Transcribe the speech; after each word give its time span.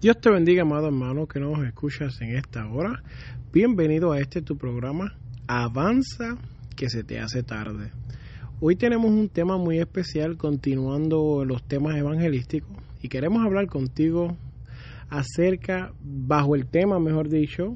Dios 0.00 0.18
te 0.18 0.30
bendiga, 0.30 0.62
amado 0.62 0.86
hermano, 0.86 1.26
que 1.26 1.38
nos 1.40 1.62
escuchas 1.62 2.22
en 2.22 2.34
esta 2.34 2.66
hora. 2.66 3.02
Bienvenido 3.52 4.12
a 4.12 4.18
este 4.18 4.40
tu 4.40 4.56
programa 4.56 5.18
Avanza, 5.46 6.38
que 6.74 6.88
se 6.88 7.04
te 7.04 7.20
hace 7.20 7.42
tarde. 7.42 7.90
Hoy 8.62 8.76
tenemos 8.76 9.10
un 9.10 9.28
tema 9.28 9.58
muy 9.58 9.78
especial 9.78 10.38
continuando 10.38 11.44
los 11.44 11.62
temas 11.64 11.96
evangelísticos 11.96 12.78
y 13.02 13.08
queremos 13.08 13.44
hablar 13.44 13.66
contigo 13.66 14.38
acerca, 15.10 15.92
bajo 16.02 16.54
el 16.54 16.64
tema, 16.64 16.98
mejor 16.98 17.28
dicho, 17.28 17.74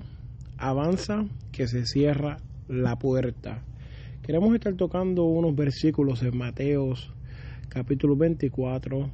Avanza, 0.57 1.27
que 1.53 1.69
se 1.69 1.85
cierra 1.85 2.39
la 2.69 2.97
puerta. 2.97 3.63
Queremos 4.23 4.55
estar 4.55 4.73
tocando 4.77 5.25
unos 5.25 5.55
versículos 5.55 6.23
en 6.23 6.39
Mateos 6.39 7.13
capítulo 7.69 8.17
24 8.17 9.11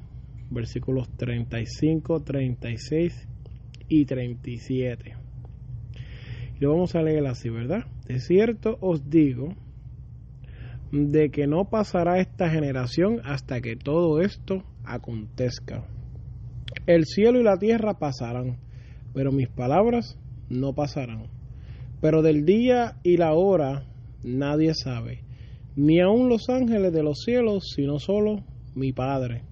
versículos 0.50 1.08
35, 1.16 2.20
36 2.20 3.28
y 3.88 4.04
37. 4.04 5.14
Y 6.58 6.64
lo 6.64 6.72
vamos 6.72 6.94
a 6.94 7.02
leer 7.02 7.26
así, 7.26 7.48
¿verdad? 7.48 7.86
De 8.06 8.20
cierto 8.20 8.76
os 8.80 9.08
digo 9.08 9.54
de 10.92 11.30
que 11.30 11.46
no 11.46 11.70
pasará 11.70 12.20
esta 12.20 12.50
generación 12.50 13.20
hasta 13.24 13.60
que 13.60 13.76
todo 13.76 14.20
esto 14.20 14.64
acontezca. 14.84 15.86
El 16.86 17.04
cielo 17.04 17.40
y 17.40 17.44
la 17.44 17.58
tierra 17.58 17.98
pasarán, 17.98 18.58
pero 19.14 19.30
mis 19.30 19.48
palabras 19.48 20.18
no 20.48 20.74
pasarán. 20.74 21.28
Pero 22.00 22.22
del 22.22 22.44
día 22.44 22.96
y 23.04 23.16
la 23.16 23.34
hora 23.34 23.84
nadie 24.24 24.74
sabe, 24.74 25.22
ni 25.76 26.00
aun 26.00 26.28
los 26.28 26.48
ángeles 26.48 26.92
de 26.92 27.02
los 27.02 27.20
cielos, 27.20 27.72
sino 27.74 27.98
solo 27.98 28.42
mi 28.74 28.92
Padre 28.92 29.42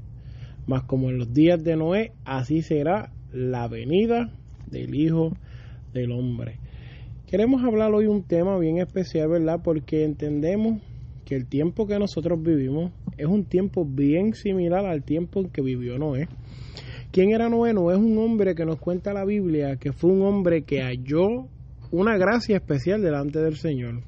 mas 0.69 0.83
como 0.83 1.09
en 1.09 1.19
los 1.19 1.33
días 1.33 1.65
de 1.65 1.77
Noé, 1.77 2.13
así 2.27 2.61
será 2.61 3.11
la 3.33 3.67
venida 3.69 4.31
del 4.71 4.95
Hijo 4.95 5.33
del 5.95 6.13
Hombre. 6.13 6.59
Queremos 7.27 7.65
hablar 7.65 7.93
hoy 7.95 8.07
un 8.07 8.23
tema 8.23 8.59
bien 8.59 8.77
especial, 8.77 9.29
¿verdad? 9.29 9.61
Porque 9.65 10.05
entendemos 10.05 10.83
que 11.25 11.37
el 11.37 11.47
tiempo 11.47 11.87
que 11.87 11.99
nosotros 11.99 12.43
vivimos 12.43 12.93
es 13.17 13.27
un 13.27 13.47
tiempo 13.47 13.87
bien 13.87 14.35
similar 14.35 14.85
al 14.85 15.03
tiempo 15.05 15.41
en 15.41 15.49
que 15.49 15.63
vivió 15.63 15.99
Noé. 15.99 16.29
¿Quién 17.13 17.31
era 17.31 17.49
Noé? 17.49 17.73
Noé 17.73 17.95
es 17.95 18.01
un 18.01 18.19
hombre 18.19 18.55
que 18.55 18.67
nos 18.67 18.79
cuenta 18.79 19.15
la 19.15 19.25
Biblia, 19.25 19.77
que 19.77 19.93
fue 19.93 20.11
un 20.11 20.21
hombre 20.21 20.65
que 20.65 20.83
halló 20.83 21.49
una 21.91 22.19
gracia 22.19 22.57
especial 22.57 23.01
delante 23.01 23.41
del 23.41 23.57
Señor. 23.57 24.03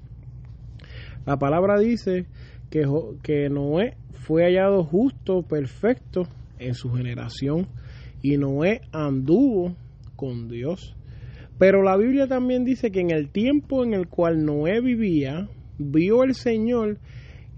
La 1.24 1.38
palabra 1.38 1.78
dice 1.78 2.26
que, 2.68 2.86
que 3.22 3.48
Noé 3.48 3.96
fue 4.12 4.44
hallado 4.44 4.84
justo, 4.84 5.40
perfecto 5.42 6.26
en 6.60 6.74
su 6.74 6.90
generación 6.90 7.66
y 8.22 8.36
Noé 8.36 8.82
anduvo 8.92 9.74
con 10.16 10.48
Dios. 10.48 10.94
Pero 11.58 11.82
la 11.82 11.96
Biblia 11.96 12.26
también 12.26 12.64
dice 12.64 12.90
que 12.90 13.00
en 13.00 13.10
el 13.10 13.30
tiempo 13.30 13.84
en 13.84 13.94
el 13.94 14.08
cual 14.08 14.44
Noé 14.44 14.80
vivía, 14.80 15.48
vio 15.78 16.22
el 16.22 16.34
Señor 16.34 16.98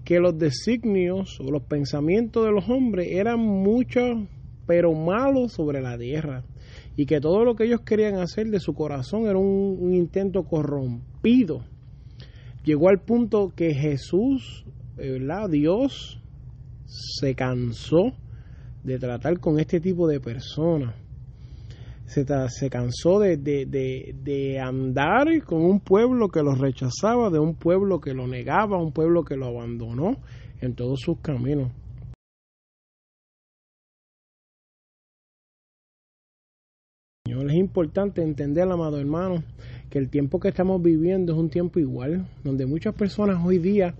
que 0.03 0.19
los 0.19 0.37
designios 0.37 1.39
o 1.39 1.51
los 1.51 1.63
pensamientos 1.63 2.45
de 2.45 2.51
los 2.51 2.69
hombres 2.69 3.07
eran 3.11 3.39
muchos, 3.39 4.27
pero 4.67 4.93
malos 4.93 5.53
sobre 5.53 5.81
la 5.81 5.97
tierra. 5.97 6.43
Y 6.95 7.05
que 7.05 7.19
todo 7.19 7.43
lo 7.43 7.55
que 7.55 7.65
ellos 7.65 7.81
querían 7.81 8.15
hacer 8.15 8.47
de 8.47 8.59
su 8.59 8.73
corazón 8.73 9.25
era 9.25 9.37
un, 9.37 9.93
intento 9.93 10.43
corrompido. 10.43 11.63
Llegó 12.63 12.89
al 12.89 13.01
punto 13.01 13.53
que 13.55 13.73
Jesús, 13.73 14.65
¿verdad? 14.95 15.49
Dios, 15.49 16.21
se 16.85 17.35
cansó 17.35 18.13
de 18.83 18.99
tratar 18.99 19.39
con 19.39 19.59
este 19.59 19.79
tipo 19.79 20.07
de 20.07 20.19
personas. 20.19 20.95
Se, 22.05 22.25
se 22.49 22.69
cansó 22.69 23.19
de, 23.19 23.37
de, 23.37 23.65
de, 23.65 24.59
andar 24.59 25.27
con 25.45 25.63
un 25.63 25.79
pueblo 25.79 26.29
que 26.29 26.43
lo 26.43 26.53
rechazaba, 26.53 27.29
de 27.29 27.39
un 27.39 27.55
pueblo 27.55 28.01
que 28.01 28.13
lo 28.13 28.27
negaba, 28.27 28.77
un 28.77 28.91
pueblo 28.91 29.23
que 29.23 29.37
lo 29.37 29.47
abandonó 29.47 30.17
en 30.61 30.75
todos 30.75 30.99
sus 30.99 31.19
caminos. 31.19 31.71
Es 37.25 37.59
importante 37.59 38.21
entender, 38.21 38.63
amado 38.63 38.99
hermano, 38.99 39.43
que 39.89 39.99
el 39.99 40.09
tiempo 40.09 40.39
que 40.39 40.49
estamos 40.49 40.81
viviendo 40.81 41.33
es 41.33 41.39
un 41.39 41.49
tiempo 41.49 41.79
igual, 41.79 42.27
donde 42.43 42.65
muchas 42.65 42.95
personas 42.95 43.43
hoy 43.45 43.59
día 43.59 43.93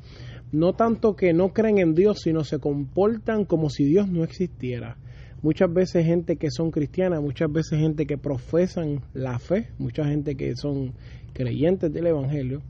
no 0.54 0.74
tanto 0.74 1.16
que 1.16 1.34
no 1.34 1.52
creen 1.52 1.80
en 1.80 1.96
Dios, 1.96 2.22
sino 2.22 2.44
se 2.44 2.60
comportan 2.60 3.44
como 3.44 3.72
si 3.72 3.86
Dios 3.86 4.08
no 4.08 4.24
existiera. 4.24 4.98
Muchas 5.42 5.74
veces 5.74 6.06
gente 6.06 6.38
que 6.38 6.52
son 6.52 6.70
cristianas, 6.70 7.22
muchas 7.22 7.52
veces 7.52 7.80
gente 7.80 8.06
que 8.06 8.20
profesan 8.20 9.02
la 9.14 9.40
fe, 9.40 9.70
mucha 9.80 10.06
gente 10.06 10.36
que 10.36 10.56
son 10.56 10.94
creyentes 11.34 11.92
del 11.92 12.06
Evangelio, 12.06 12.62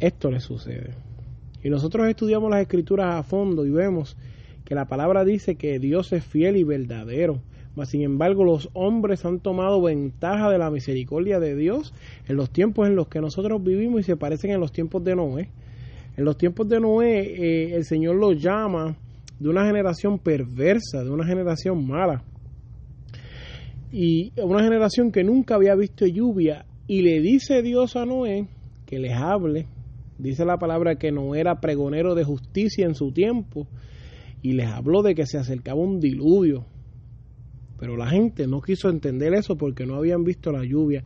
esto 0.00 0.32
les 0.32 0.42
sucede. 0.42 0.90
Y 1.62 1.70
nosotros 1.70 2.08
estudiamos 2.08 2.50
las 2.50 2.60
escrituras 2.60 3.14
a 3.14 3.22
fondo 3.22 3.64
y 3.64 3.70
vemos 3.70 4.16
que 4.64 4.74
la 4.74 4.86
palabra 4.86 5.24
dice 5.24 5.54
que 5.54 5.78
Dios 5.78 6.12
es 6.12 6.24
fiel 6.24 6.56
y 6.56 6.64
verdadero. 6.64 7.40
Mas, 7.76 7.90
sin 7.90 8.02
embargo, 8.02 8.44
los 8.44 8.68
hombres 8.72 9.24
han 9.24 9.38
tomado 9.38 9.80
ventaja 9.80 10.50
de 10.50 10.58
la 10.58 10.70
misericordia 10.70 11.38
de 11.38 11.54
Dios 11.54 11.94
en 12.26 12.36
los 12.36 12.50
tiempos 12.50 12.88
en 12.88 12.96
los 12.96 13.06
que 13.06 13.20
nosotros 13.20 13.62
vivimos 13.62 14.00
y 14.00 14.02
se 14.02 14.16
parecen 14.16 14.50
en 14.50 14.60
los 14.60 14.72
tiempos 14.72 15.04
de 15.04 15.14
Noé. 15.14 15.50
En 16.16 16.24
los 16.24 16.36
tiempos 16.36 16.68
de 16.68 16.78
Noé, 16.78 17.20
eh, 17.20 17.74
el 17.74 17.84
Señor 17.84 18.16
los 18.16 18.40
llama 18.40 18.96
de 19.38 19.48
una 19.48 19.66
generación 19.66 20.18
perversa, 20.18 21.02
de 21.02 21.10
una 21.10 21.26
generación 21.26 21.86
mala. 21.86 22.22
Y 23.90 24.32
una 24.40 24.62
generación 24.62 25.10
que 25.10 25.24
nunca 25.24 25.56
había 25.56 25.74
visto 25.74 26.06
lluvia. 26.06 26.66
Y 26.86 27.02
le 27.02 27.20
dice 27.20 27.62
Dios 27.62 27.96
a 27.96 28.04
Noé 28.04 28.46
que 28.86 28.98
les 28.98 29.12
hable. 29.12 29.66
Dice 30.18 30.44
la 30.44 30.58
palabra 30.58 30.96
que 30.96 31.10
no 31.10 31.34
era 31.34 31.60
pregonero 31.60 32.14
de 32.14 32.24
justicia 32.24 32.86
en 32.86 32.94
su 32.94 33.12
tiempo. 33.12 33.66
Y 34.42 34.52
les 34.52 34.66
habló 34.66 35.02
de 35.02 35.14
que 35.14 35.26
se 35.26 35.38
acercaba 35.38 35.80
un 35.80 36.00
diluvio. 36.00 36.64
Pero 37.78 37.96
la 37.96 38.08
gente 38.08 38.46
no 38.46 38.60
quiso 38.60 38.88
entender 38.88 39.34
eso 39.34 39.56
porque 39.56 39.84
no 39.86 39.96
habían 39.96 40.22
visto 40.22 40.52
la 40.52 40.64
lluvia. 40.64 41.04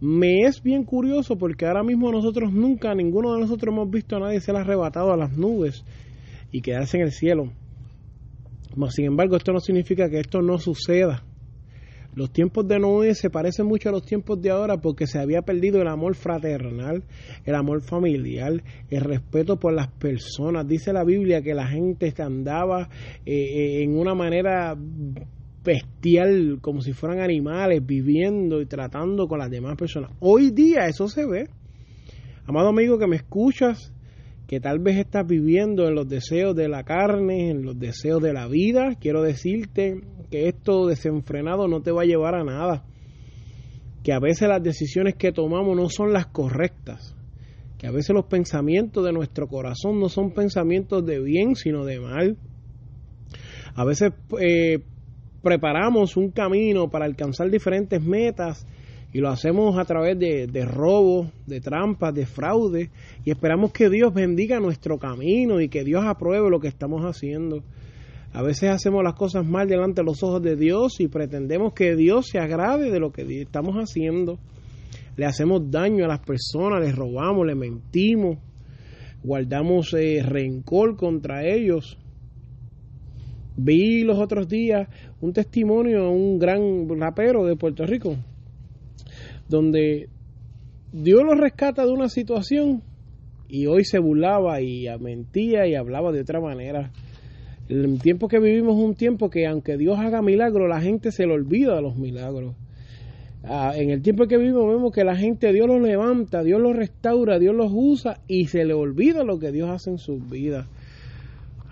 Me 0.00 0.42
es 0.42 0.62
bien 0.62 0.84
curioso 0.84 1.36
porque 1.36 1.66
ahora 1.66 1.82
mismo 1.82 2.10
nosotros 2.10 2.52
nunca, 2.52 2.94
ninguno 2.94 3.34
de 3.34 3.40
nosotros 3.40 3.72
hemos 3.72 3.90
visto 3.90 4.16
a 4.16 4.20
nadie 4.20 4.40
ser 4.40 4.56
arrebatado 4.56 5.12
a 5.12 5.16
las 5.16 5.36
nubes 5.36 5.84
y 6.52 6.60
quedarse 6.60 6.98
en 6.98 7.04
el 7.04 7.12
cielo. 7.12 7.52
Mas, 8.76 8.94
sin 8.94 9.06
embargo, 9.06 9.36
esto 9.36 9.52
no 9.52 9.60
significa 9.60 10.10
que 10.10 10.20
esto 10.20 10.42
no 10.42 10.58
suceda. 10.58 11.22
Los 12.14 12.30
tiempos 12.30 12.68
de 12.68 12.78
Noé 12.78 13.14
se 13.14 13.28
parecen 13.28 13.66
mucho 13.66 13.88
a 13.88 13.92
los 13.92 14.04
tiempos 14.04 14.40
de 14.40 14.50
ahora 14.50 14.80
porque 14.80 15.06
se 15.08 15.18
había 15.18 15.42
perdido 15.42 15.82
el 15.82 15.88
amor 15.88 16.14
fraternal, 16.14 17.02
el 17.44 17.54
amor 17.56 17.82
familiar, 17.82 18.62
el 18.88 19.00
respeto 19.00 19.58
por 19.58 19.72
las 19.72 19.88
personas. 19.88 20.66
Dice 20.68 20.92
la 20.92 21.02
Biblia 21.02 21.42
que 21.42 21.54
la 21.54 21.66
gente 21.66 22.14
andaba 22.18 22.88
eh, 23.26 23.32
eh, 23.34 23.82
en 23.82 23.98
una 23.98 24.14
manera 24.14 24.76
bestial, 25.64 26.58
como 26.60 26.82
si 26.82 26.92
fueran 26.92 27.20
animales, 27.20 27.84
viviendo 27.84 28.60
y 28.60 28.66
tratando 28.66 29.26
con 29.26 29.38
las 29.38 29.50
demás 29.50 29.76
personas. 29.76 30.10
Hoy 30.20 30.50
día 30.50 30.86
eso 30.86 31.08
se 31.08 31.26
ve. 31.26 31.48
Amado 32.46 32.68
amigo 32.68 32.98
que 32.98 33.06
me 33.06 33.16
escuchas, 33.16 33.92
que 34.46 34.60
tal 34.60 34.78
vez 34.78 34.98
estás 34.98 35.26
viviendo 35.26 35.88
en 35.88 35.94
los 35.94 36.08
deseos 36.08 36.54
de 36.54 36.68
la 36.68 36.84
carne, 36.84 37.50
en 37.50 37.62
los 37.62 37.78
deseos 37.78 38.22
de 38.22 38.34
la 38.34 38.46
vida, 38.46 38.94
quiero 39.00 39.22
decirte 39.22 40.02
que 40.30 40.48
esto 40.48 40.86
desenfrenado 40.86 41.66
no 41.66 41.80
te 41.80 41.90
va 41.90 42.02
a 42.02 42.06
llevar 42.06 42.34
a 42.34 42.44
nada. 42.44 42.84
Que 44.02 44.12
a 44.12 44.18
veces 44.18 44.48
las 44.48 44.62
decisiones 44.62 45.14
que 45.14 45.32
tomamos 45.32 45.74
no 45.74 45.88
son 45.88 46.12
las 46.12 46.26
correctas. 46.26 47.16
Que 47.78 47.86
a 47.86 47.90
veces 47.90 48.14
los 48.14 48.26
pensamientos 48.26 49.02
de 49.02 49.12
nuestro 49.12 49.48
corazón 49.48 49.98
no 49.98 50.10
son 50.10 50.32
pensamientos 50.32 51.06
de 51.06 51.20
bien, 51.20 51.56
sino 51.56 51.86
de 51.86 52.00
mal. 52.00 52.36
A 53.74 53.84
veces 53.86 54.12
eh, 54.40 54.82
preparamos 55.44 56.16
un 56.16 56.30
camino 56.30 56.88
para 56.88 57.04
alcanzar 57.04 57.50
diferentes 57.50 58.02
metas 58.02 58.66
y 59.12 59.20
lo 59.20 59.28
hacemos 59.28 59.78
a 59.78 59.84
través 59.84 60.18
de, 60.18 60.64
robos, 60.64 61.28
de 61.46 61.60
trampas, 61.60 62.12
de 62.12 62.26
fraude 62.26 62.90
y 63.24 63.30
esperamos 63.30 63.70
que 63.70 63.88
Dios 63.88 64.12
bendiga 64.12 64.58
nuestro 64.58 64.98
camino 64.98 65.60
y 65.60 65.68
que 65.68 65.84
Dios 65.84 66.04
apruebe 66.04 66.50
lo 66.50 66.58
que 66.58 66.66
estamos 66.66 67.02
haciendo. 67.02 67.62
A 68.32 68.42
veces 68.42 68.70
hacemos 68.70 69.04
las 69.04 69.14
cosas 69.14 69.46
mal 69.46 69.68
delante 69.68 70.00
de 70.00 70.06
los 70.06 70.24
ojos 70.24 70.42
de 70.42 70.56
Dios 70.56 70.98
y 70.98 71.06
pretendemos 71.06 71.74
que 71.74 71.94
Dios 71.94 72.26
se 72.26 72.40
agrade 72.40 72.90
de 72.90 72.98
lo 72.98 73.12
que 73.12 73.22
estamos 73.42 73.76
haciendo. 73.76 74.40
Le 75.16 75.26
hacemos 75.26 75.70
daño 75.70 76.06
a 76.06 76.08
las 76.08 76.18
personas, 76.18 76.80
les 76.80 76.96
robamos, 76.96 77.46
les 77.46 77.56
mentimos, 77.56 78.38
guardamos 79.22 79.94
eh, 79.94 80.24
rencor 80.24 80.96
contra 80.96 81.46
ellos. 81.46 81.98
Vi 83.56 84.02
los 84.02 84.18
otros 84.18 84.48
días 84.48 84.88
un 85.20 85.32
testimonio 85.32 86.02
de 86.02 86.08
un 86.08 86.38
gran 86.38 86.88
rapero 86.98 87.44
de 87.44 87.56
Puerto 87.56 87.86
Rico, 87.86 88.16
donde 89.48 90.08
Dios 90.92 91.22
lo 91.24 91.34
rescata 91.34 91.84
de 91.84 91.92
una 91.92 92.08
situación 92.08 92.82
y 93.48 93.66
hoy 93.66 93.84
se 93.84 93.98
burlaba 93.98 94.60
y 94.60 94.86
mentía 94.98 95.66
y 95.66 95.74
hablaba 95.74 96.10
de 96.10 96.22
otra 96.22 96.40
manera. 96.40 96.90
El 97.68 97.98
tiempo 98.00 98.28
que 98.28 98.40
vivimos 98.40 98.76
es 98.76 98.84
un 98.84 98.94
tiempo 98.94 99.30
que 99.30 99.46
aunque 99.46 99.76
Dios 99.76 99.98
haga 99.98 100.20
milagros, 100.20 100.68
la 100.68 100.80
gente 100.80 101.12
se 101.12 101.26
le 101.26 101.34
olvida 101.34 101.76
de 101.76 101.82
los 101.82 101.96
milagros. 101.96 102.54
Ah, 103.44 103.72
en 103.76 103.90
el 103.90 104.02
tiempo 104.02 104.26
que 104.26 104.38
vivimos 104.38 104.66
vemos 104.66 104.92
que 104.92 105.04
la 105.04 105.16
gente, 105.16 105.52
Dios 105.52 105.68
los 105.68 105.80
levanta, 105.80 106.42
Dios 106.42 106.60
los 106.60 106.74
restaura, 106.74 107.38
Dios 107.38 107.54
los 107.54 107.70
usa 107.72 108.20
y 108.26 108.46
se 108.46 108.64
le 108.64 108.74
olvida 108.74 109.22
lo 109.22 109.38
que 109.38 109.52
Dios 109.52 109.70
hace 109.70 109.90
en 109.90 109.98
sus 109.98 110.28
vidas. 110.28 110.66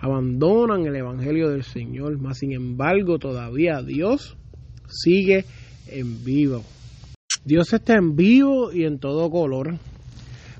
Abandonan 0.03 0.85
el 0.85 0.97
Evangelio 0.97 1.49
del 1.49 1.63
Señor, 1.63 2.19
mas 2.19 2.39
sin 2.39 2.53
embargo 2.53 3.19
todavía 3.19 3.83
Dios 3.83 4.37
sigue 4.89 5.45
en 5.87 6.25
vivo. 6.25 6.63
Dios 7.45 7.73
está 7.73 7.95
en 7.95 8.17
vivo 8.17 8.73
y 8.73 8.85
en 8.85 8.99
todo 8.99 9.31
color. 9.31 9.77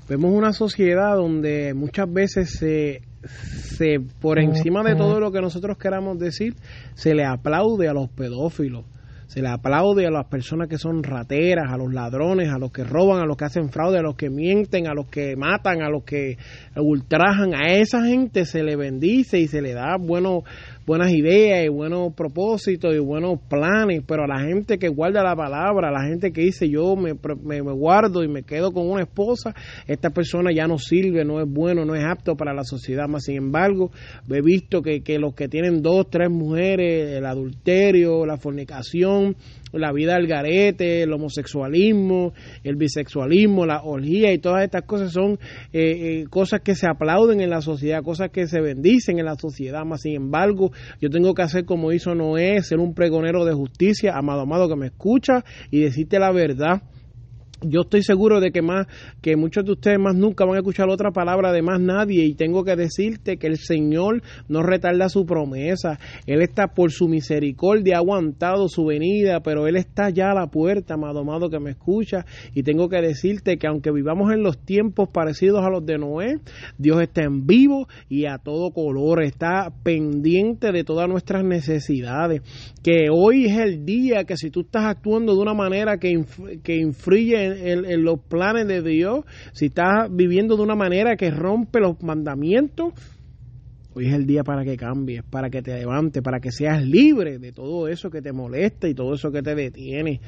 Vemos 0.07 0.33
una 0.33 0.53
sociedad 0.53 1.15
donde 1.17 1.73
muchas 1.73 2.11
veces 2.11 2.51
se 2.57 3.01
se 3.27 3.99
por 4.21 4.39
encima 4.39 4.83
de 4.83 4.95
todo 4.95 5.19
lo 5.19 5.31
que 5.31 5.41
nosotros 5.41 5.77
queramos 5.77 6.19
decir, 6.19 6.55
se 6.93 7.13
le 7.13 7.25
aplaude 7.25 7.87
a 7.87 7.93
los 7.93 8.09
pedófilos, 8.09 8.85
se 9.33 9.41
le 9.41 9.47
aplaude 9.47 10.05
a 10.05 10.11
las 10.11 10.27
personas 10.27 10.67
que 10.67 10.77
son 10.77 11.01
rateras, 11.01 11.71
a 11.71 11.75
los 11.75 11.91
ladrones, 11.91 12.51
a 12.51 12.59
los 12.59 12.71
que 12.71 12.83
roban, 12.83 13.19
a 13.19 13.25
los 13.25 13.35
que 13.35 13.45
hacen 13.45 13.71
fraude, 13.71 13.97
a 13.97 14.03
los 14.03 14.15
que 14.15 14.29
mienten, 14.29 14.85
a 14.85 14.93
los 14.93 15.07
que 15.07 15.35
matan, 15.35 15.81
a 15.81 15.89
los 15.89 16.03
que 16.03 16.37
ultrajan. 16.75 17.55
A 17.55 17.73
esa 17.73 18.05
gente 18.05 18.45
se 18.45 18.61
le 18.61 18.75
bendice 18.75 19.39
y 19.39 19.47
se 19.47 19.63
le 19.63 19.73
da 19.73 19.97
bueno, 19.99 20.43
buenas 20.85 21.11
ideas 21.11 21.65
y 21.65 21.69
buenos 21.69 22.13
propósitos 22.13 22.93
y 22.93 22.99
buenos 22.99 23.39
planes, 23.49 24.03
pero 24.05 24.23
a 24.23 24.27
la 24.27 24.39
gente 24.39 24.77
que 24.77 24.89
guarda 24.89 25.23
la 25.23 25.35
palabra, 25.35 25.89
a 25.89 25.91
la 25.91 26.07
gente 26.07 26.31
que 26.31 26.41
dice 26.41 26.69
yo 26.69 26.95
me, 26.95 27.13
me, 27.43 27.61
guardo 27.61 28.23
y 28.23 28.27
me 28.27 28.43
quedo 28.43 28.71
con 28.71 28.89
una 28.89 29.03
esposa, 29.03 29.53
esta 29.87 30.09
persona 30.09 30.51
ya 30.53 30.67
no 30.67 30.77
sirve, 30.77 31.23
no 31.23 31.41
es 31.41 31.49
bueno, 31.49 31.85
no 31.85 31.95
es 31.95 32.03
apto 32.03 32.35
para 32.35 32.53
la 32.53 32.63
sociedad. 32.63 33.07
Más 33.07 33.23
sin 33.23 33.37
embargo, 33.37 33.91
he 34.29 34.41
visto 34.41 34.81
que, 34.81 35.01
que 35.01 35.19
los 35.19 35.33
que 35.33 35.47
tienen 35.47 35.81
dos, 35.81 36.09
tres 36.09 36.29
mujeres, 36.29 37.17
el 37.17 37.25
adulterio, 37.25 38.25
la 38.25 38.37
fornicación, 38.37 39.35
la 39.73 39.91
vida 39.91 40.15
al 40.15 40.27
garete, 40.27 41.03
el 41.03 41.13
homosexualismo, 41.13 42.33
el 42.63 42.75
bisexualismo, 42.75 43.65
la 43.65 43.81
orgía 43.83 44.31
y 44.33 44.39
todas 44.39 44.63
estas 44.63 44.83
cosas 44.83 45.11
son 45.11 45.33
eh, 45.71 46.21
eh, 46.21 46.25
cosas 46.29 46.61
que 46.61 46.75
se 46.75 46.87
aplauden 46.87 47.41
en 47.41 47.49
la 47.49 47.61
sociedad, 47.61 48.03
cosas 48.03 48.29
que 48.29 48.47
se 48.47 48.61
bendicen 48.61 49.19
en 49.19 49.25
la 49.25 49.35
sociedad. 49.35 49.85
Más 49.85 50.01
sin 50.01 50.15
embargo, 50.15 50.71
yo 51.01 51.09
tengo 51.09 51.33
que 51.33 51.41
hacer 51.41 51.65
como 51.65 51.91
hizo 51.91 52.15
Noé, 52.15 52.61
ser 52.61 52.79
un 52.79 52.93
pregonero 52.93 53.45
de 53.45 53.53
justicia, 53.53 54.15
amado, 54.15 54.41
amado 54.41 54.69
que 54.69 54.75
me 54.75 54.87
escucha 54.87 55.43
y 55.71 55.81
decirte 55.81 56.19
la 56.19 56.31
verdad 56.31 56.83
yo 57.65 57.81
estoy 57.81 58.03
seguro 58.03 58.39
de 58.39 58.51
que 58.51 58.61
más 58.61 58.87
que 59.21 59.35
muchos 59.35 59.65
de 59.65 59.71
ustedes 59.71 59.99
más 59.99 60.15
nunca 60.15 60.45
van 60.45 60.55
a 60.55 60.59
escuchar 60.59 60.89
otra 60.89 61.11
palabra 61.11 61.51
de 61.51 61.61
más 61.61 61.79
nadie. 61.79 62.25
Y 62.25 62.35
tengo 62.35 62.63
que 62.63 62.75
decirte 62.75 63.37
que 63.37 63.47
el 63.47 63.57
Señor 63.57 64.21
no 64.47 64.63
retarda 64.63 65.09
su 65.09 65.25
promesa. 65.25 65.99
Él 66.25 66.41
está 66.41 66.67
por 66.67 66.91
su 66.91 67.07
misericordia 67.07 67.97
aguantado 67.97 68.67
su 68.67 68.85
venida 68.85 69.03
pero 69.43 69.67
él 69.67 69.75
está 69.75 70.09
ya 70.09 70.31
a 70.31 70.33
la 70.33 70.47
puerta 70.47 70.95
amado 70.95 71.19
amado 71.19 71.49
que 71.49 71.59
me 71.59 71.71
escucha. 71.71 72.25
Y 72.53 72.63
tengo 72.63 72.89
que 72.89 73.01
decirte 73.01 73.57
que 73.57 73.67
aunque 73.67 73.91
vivamos 73.91 74.31
en 74.31 74.43
los 74.43 74.57
tiempos 74.57 75.09
parecidos 75.09 75.63
a 75.65 75.69
los 75.69 75.85
de 75.85 75.97
Noé 75.97 76.39
Dios 76.77 77.01
está 77.01 77.23
en 77.23 77.45
vivo 77.45 77.87
y 78.09 78.25
a 78.25 78.37
todo 78.37 78.71
color 78.71 79.23
está 79.23 79.71
pendiente 79.83 80.71
de 80.71 80.83
todas 80.83 81.07
nuestras 81.07 81.43
necesidades. 81.43 82.41
Que 82.83 83.07
hoy 83.11 83.45
es 83.45 83.57
el 83.57 83.85
día 83.85 84.23
que 84.25 84.37
si 84.37 84.49
tú 84.49 84.61
estás 84.61 84.85
actuando 84.85 85.35
de 85.35 85.41
una 85.41 85.53
manera 85.53 85.97
que, 85.97 86.23
que 86.63 86.75
influye 86.75 87.45
en 87.45 87.52
en, 87.55 88.03
los 88.03 88.19
planes 88.19 88.67
de 88.67 88.81
Dios, 88.81 89.25
si 89.53 89.67
estás 89.67 90.07
viviendo 90.11 90.55
de 90.57 90.63
una 90.63 90.75
manera 90.75 91.15
que 91.15 91.31
rompe 91.31 91.79
los 91.79 92.01
mandamientos, 92.01 92.93
Hoy 93.95 94.07
es 94.07 94.13
el 94.15 94.25
día 94.25 94.43
para 94.43 94.63
que 94.63 94.75
cambies, 94.75 95.21
para 95.21 95.51
que 95.51 95.61
te 95.61 95.75
levantes, 95.75 96.23
para 96.23 96.39
que 96.39 96.51
seas 96.51 96.83
libre 96.83 97.37
de 97.37 97.51
todo 97.51 97.87
eso 97.87 98.09
que 98.09 98.23
te 98.23 98.33
molesta 98.33 98.87
y 98.87 98.95
todo 98.95 99.13
eso 99.13 99.31
que 99.31 99.43
te 99.43 99.53
detiene. 99.53 100.19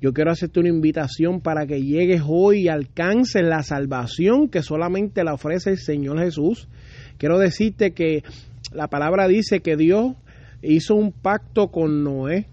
Yo 0.00 0.12
quiero 0.12 0.32
hacerte 0.32 0.58
una 0.58 0.68
invitación 0.68 1.40
para 1.40 1.64
que 1.64 1.80
llegues 1.80 2.22
hoy 2.26 2.62
y 2.62 2.68
alcances 2.68 3.44
la 3.44 3.62
salvación 3.62 4.48
que 4.48 4.62
solamente 4.62 5.22
la 5.22 5.34
ofrece 5.34 5.70
el 5.70 5.78
Señor 5.78 6.18
Jesús. 6.18 6.68
Quiero 7.16 7.38
decirte 7.38 7.92
que 7.92 8.24
la 8.72 8.88
palabra 8.88 9.28
dice 9.28 9.60
que 9.60 9.76
Dios 9.76 10.16
hizo 10.60 10.96
un 10.96 11.12
pacto 11.12 11.68
con 11.68 12.02
Noé 12.02 12.48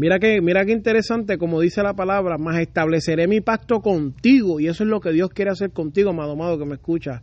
Mira 0.00 0.18
que, 0.18 0.40
mira 0.40 0.64
qué 0.64 0.72
interesante, 0.72 1.36
como 1.36 1.60
dice 1.60 1.82
la 1.82 1.92
palabra, 1.92 2.38
más 2.38 2.58
estableceré 2.58 3.28
mi 3.28 3.42
pacto 3.42 3.80
contigo, 3.80 4.58
y 4.58 4.66
eso 4.66 4.82
es 4.82 4.88
lo 4.88 4.98
que 4.98 5.12
Dios 5.12 5.28
quiere 5.28 5.50
hacer 5.50 5.72
contigo, 5.72 6.08
amado 6.08 6.32
amado 6.32 6.58
que 6.58 6.64
me 6.64 6.76
escucha. 6.76 7.22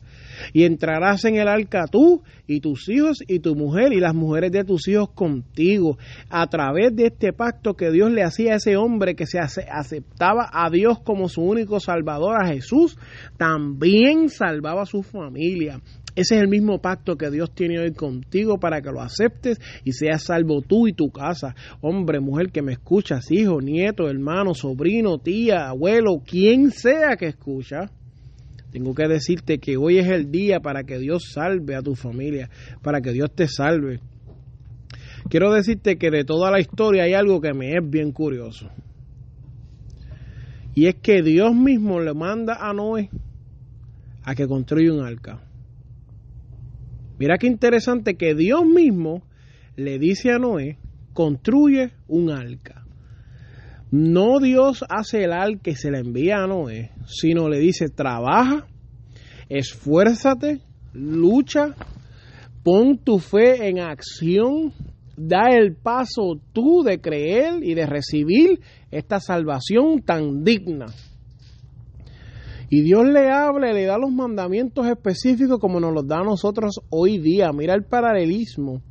Y 0.54 0.64
entrarás 0.64 1.26
en 1.26 1.38
el 1.38 1.48
arca 1.48 1.88
tú 1.88 2.22
y 2.46 2.60
tus 2.60 2.88
hijos 2.88 3.24
y 3.28 3.40
tu 3.40 3.56
mujer 3.56 3.94
y 3.94 4.00
las 4.00 4.14
mujeres 4.14 4.52
de 4.52 4.64
tus 4.64 4.88
hijos 4.90 5.10
contigo, 5.10 5.98
a 6.30 6.46
través 6.46 6.96
de 6.96 7.08
este 7.08 7.34
pacto 7.34 7.74
que 7.74 7.90
Dios 7.90 8.12
le 8.12 8.22
hacía 8.22 8.54
a 8.54 8.58
ese 8.58 8.78
hombre 8.78 9.16
que 9.16 9.26
se 9.26 9.40
aceptaba 9.40 10.48
a 10.54 10.70
Dios 10.70 11.00
como 11.00 11.30
su 11.30 11.42
único 11.42 11.80
salvador, 11.80 12.36
a 12.40 12.46
Jesús, 12.46 12.96
también 13.38 14.30
salvaba 14.30 14.84
a 14.84 14.86
su 14.86 15.02
familia. 15.02 15.82
Ese 16.18 16.36
es 16.36 16.42
el 16.42 16.48
mismo 16.48 16.81
pacto 16.81 17.16
que 17.16 17.30
Dios 17.30 17.54
tiene 17.54 17.80
hoy 17.80 17.94
contigo 17.94 18.58
para 18.58 18.81
que 18.81 18.90
lo 18.90 19.04
aceptes 19.04 19.59
y 19.83 19.92
seas 19.92 20.24
salvo 20.24 20.64
tú 20.64 20.88
y 20.88 20.94
tu 20.94 21.12
casa. 21.12 21.54
Hombre, 21.80 22.19
mujer 22.19 22.52
que 22.52 22.64
me 22.64 22.71
escuchas, 22.71 23.30
hijo, 23.30 23.62
nieto, 23.62 24.09
hermano, 24.09 24.56
sobrino, 24.56 25.19
tía, 25.19 25.69
abuelo, 25.69 26.24
quien 26.26 26.71
sea 26.71 27.18
que 27.18 27.28
escucha. 27.28 27.92
Tengo 28.71 28.95
que 28.95 29.07
decirte 29.07 29.59
que 29.59 29.78
hoy 29.78 30.00
es 30.00 30.07
el 30.07 30.31
día 30.31 30.59
para 30.59 30.83
que 30.86 30.97
Dios 30.97 31.21
salve 31.31 31.76
a 31.76 31.83
tu 31.83 31.94
familia, 31.94 32.50
para 32.81 33.00
que 33.00 33.12
Dios 33.12 33.30
te 33.36 33.47
salve. 33.47 34.00
Quiero 35.30 35.54
decirte 35.54 36.00
que 36.00 36.09
de 36.09 36.24
toda 36.24 36.50
la 36.50 36.59
historia 36.59 37.04
hay 37.04 37.14
algo 37.14 37.40
que 37.42 37.54
me 37.54 37.74
es 37.74 37.88
bien 37.88 38.12
curioso. 38.12 38.71
Y 40.74 40.88
es 40.88 40.95
que 40.95 41.21
Dios 41.21 41.54
mismo 41.54 42.00
le 42.00 42.16
manda 42.16 42.57
a 42.59 42.74
Noé 42.74 43.12
a 44.24 44.33
que 44.33 44.47
construya 44.47 44.92
un 44.92 45.06
arca. 45.06 45.46
Mira 47.19 47.38
qué 47.38 47.47
interesante 47.47 48.16
que 48.16 48.36
Dios 48.36 48.66
mismo 48.66 49.24
le 49.76 49.97
dice 50.00 50.31
a 50.31 50.40
Noé, 50.40 50.78
construye 51.14 51.92
un 52.07 52.30
arca. 52.30 52.86
No 53.90 54.40
Dios 54.40 54.83
hace 54.90 55.24
el 55.24 55.31
arca 55.31 55.71
y 55.71 55.76
se 55.76 55.90
la 55.90 56.00
envía 56.00 56.44
a 56.44 56.47
Noé, 56.47 56.92
sino 57.07 57.47
le 57.50 57.59
dice, 57.59 57.90
trabaja, 57.90 58.68
esfuérzate, 59.50 60.59
lucha, 60.94 61.74
pon 62.64 62.97
tu 62.97 63.18
fe 63.19 63.69
en 63.69 63.80
acción, 63.80 64.74
da 65.16 65.50
el 65.52 65.76
paso 65.76 66.40
tú 66.54 66.83
de 66.83 67.00
creer 67.00 67.64
y 67.64 67.74
de 67.74 67.86
recibir 67.86 68.59
esta 68.92 69.19
salvación 69.19 70.02
tan 70.02 70.44
digna. 70.44 70.88
Y 72.69 72.81
Dios 72.81 73.06
le 73.07 73.30
habla 73.30 73.71
le 73.71 73.86
da 73.86 73.97
los 73.97 74.12
mandamientos 74.12 74.86
específicos 74.88 75.57
como 75.59 75.80
nos 75.80 75.94
los 75.94 76.07
da 76.07 76.18
a 76.18 76.24
nosotros 76.24 76.81
hoy 76.90 77.18
día. 77.18 77.54
Mira 77.54 77.74
el 77.74 77.86
paralelismo, 77.86 78.81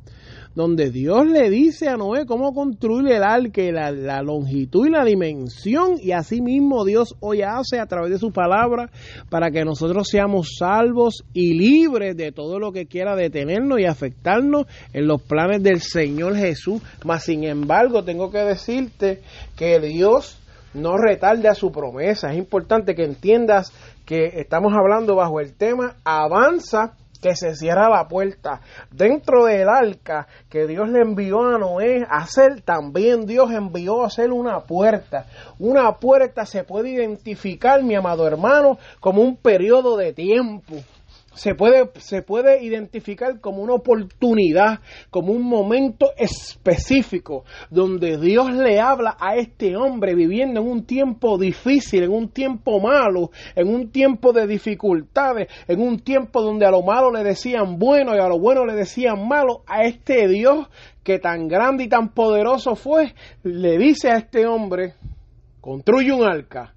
donde 0.55 0.89
Dios 0.89 1.27
le 1.27 1.51
dice 1.51 1.87
a 1.87 1.95
Noé 1.95 2.25
cómo 2.25 2.55
construir 2.55 3.13
el 3.13 3.23
arca, 3.23 3.61
la, 3.71 3.91
la 3.91 4.23
longitud 4.23 4.87
y 4.87 4.89
la 4.89 5.05
dimensión, 5.05 5.97
y 6.01 6.11
así 6.13 6.41
mismo 6.41 6.85
Dios 6.85 7.13
hoy 7.19 7.43
hace 7.43 7.79
a 7.79 7.85
través 7.85 8.09
de 8.09 8.17
su 8.17 8.31
palabra 8.31 8.89
para 9.29 9.51
que 9.51 9.63
nosotros 9.63 10.07
seamos 10.09 10.55
salvos 10.57 11.23
y 11.33 11.53
libres 11.53 12.17
de 12.17 12.31
todo 12.31 12.57
lo 12.57 12.71
que 12.71 12.87
quiera 12.87 13.15
detenernos 13.15 13.79
y 13.79 13.85
afectarnos 13.85 14.65
en 14.91 15.05
los 15.05 15.21
planes 15.21 15.61
del 15.61 15.81
Señor 15.81 16.35
Jesús. 16.35 16.81
Mas 17.05 17.25
sin 17.25 17.43
embargo, 17.43 18.03
tengo 18.03 18.31
que 18.31 18.39
decirte 18.39 19.21
que 19.55 19.79
Dios 19.79 20.39
no 20.77 20.97
retarde 20.97 21.47
a 21.47 21.55
su 21.55 21.71
promesa. 21.71 22.31
Es 22.31 22.37
importante 22.37 22.95
que 22.95 23.03
entiendas 23.03 23.71
que 24.05 24.39
estamos 24.39 24.73
hablando 24.73 25.15
bajo 25.15 25.39
el 25.39 25.53
tema 25.53 25.95
avanza 26.03 26.93
que 27.21 27.35
se 27.35 27.55
cierra 27.55 27.89
la 27.89 28.07
puerta. 28.07 28.61
Dentro 28.91 29.45
del 29.45 29.67
arca 29.67 30.27
que 30.49 30.67
Dios 30.67 30.89
le 30.89 31.01
envió 31.01 31.41
a 31.41 31.57
Noé 31.57 32.05
hacer, 32.09 32.61
también 32.61 33.25
Dios 33.25 33.51
envió 33.51 34.03
a 34.03 34.07
hacer 34.07 34.31
una 34.31 34.59
puerta. 34.61 35.25
Una 35.59 35.93
puerta 35.93 36.45
se 36.45 36.63
puede 36.63 36.89
identificar, 36.89 37.83
mi 37.83 37.95
amado 37.95 38.27
hermano, 38.27 38.77
como 38.99 39.21
un 39.21 39.35
periodo 39.35 39.97
de 39.97 40.13
tiempo 40.13 40.75
se 41.37 41.55
puede, 41.55 41.89
se 41.99 42.21
puede 42.23 42.63
identificar 42.63 43.39
como 43.39 43.61
una 43.61 43.73
oportunidad, 43.73 44.79
como 45.09 45.31
un 45.31 45.43
momento 45.43 46.11
específico 46.17 47.45
donde 47.69 48.17
Dios 48.17 48.51
le 48.53 48.79
habla 48.79 49.15
a 49.19 49.35
este 49.35 49.77
hombre 49.77 50.15
viviendo 50.15 50.61
en 50.61 50.67
un 50.67 50.85
tiempo 50.85 51.37
difícil, 51.37 52.03
en 52.03 52.11
un 52.11 52.29
tiempo 52.29 52.79
malo, 52.79 53.29
en 53.55 53.67
un 53.67 53.91
tiempo 53.91 54.33
de 54.33 54.47
dificultades, 54.47 55.47
en 55.67 55.81
un 55.81 55.99
tiempo 55.99 56.41
donde 56.41 56.65
a 56.65 56.71
lo 56.71 56.81
malo 56.81 57.11
le 57.11 57.23
decían 57.23 57.77
bueno 57.77 58.15
y 58.15 58.19
a 58.19 58.27
lo 58.27 58.39
bueno 58.39 58.65
le 58.65 58.73
decían 58.73 59.27
malo, 59.27 59.61
a 59.67 59.83
este 59.83 60.27
Dios 60.27 60.67
que 61.03 61.19
tan 61.19 61.47
grande 61.47 61.85
y 61.85 61.87
tan 61.87 62.09
poderoso 62.09 62.75
fue, 62.75 63.13
le 63.43 63.77
dice 63.77 64.09
a 64.09 64.17
este 64.17 64.45
hombre, 64.47 64.95
construye 65.61 66.11
un 66.11 66.23
arca 66.23 66.73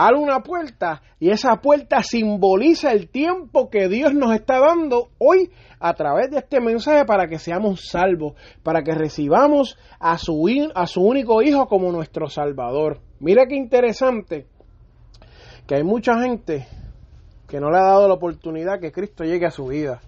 abre 0.00 0.20
una 0.20 0.44
puerta 0.44 1.02
y 1.18 1.30
esa 1.30 1.56
puerta 1.56 2.04
simboliza 2.04 2.92
el 2.92 3.08
tiempo 3.08 3.68
que 3.68 3.88
Dios 3.88 4.14
nos 4.14 4.32
está 4.32 4.60
dando 4.60 5.08
hoy 5.18 5.50
a 5.80 5.92
través 5.94 6.30
de 6.30 6.38
este 6.38 6.60
mensaje 6.60 7.04
para 7.04 7.26
que 7.26 7.40
seamos 7.40 7.88
salvos, 7.90 8.34
para 8.62 8.84
que 8.84 8.94
recibamos 8.94 9.76
a 9.98 10.16
su, 10.16 10.46
a 10.72 10.86
su 10.86 11.00
único 11.00 11.42
hijo 11.42 11.66
como 11.66 11.90
nuestro 11.90 12.28
salvador. 12.28 13.00
Mira 13.18 13.46
qué 13.48 13.56
interesante 13.56 14.46
que 15.66 15.74
hay 15.74 15.82
mucha 15.82 16.22
gente 16.22 16.68
que 17.48 17.58
no 17.58 17.68
le 17.68 17.78
ha 17.78 17.82
dado 17.82 18.06
la 18.06 18.14
oportunidad 18.14 18.78
que 18.78 18.92
Cristo 18.92 19.24
llegue 19.24 19.46
a 19.46 19.50
su 19.50 19.66
vida. 19.66 20.00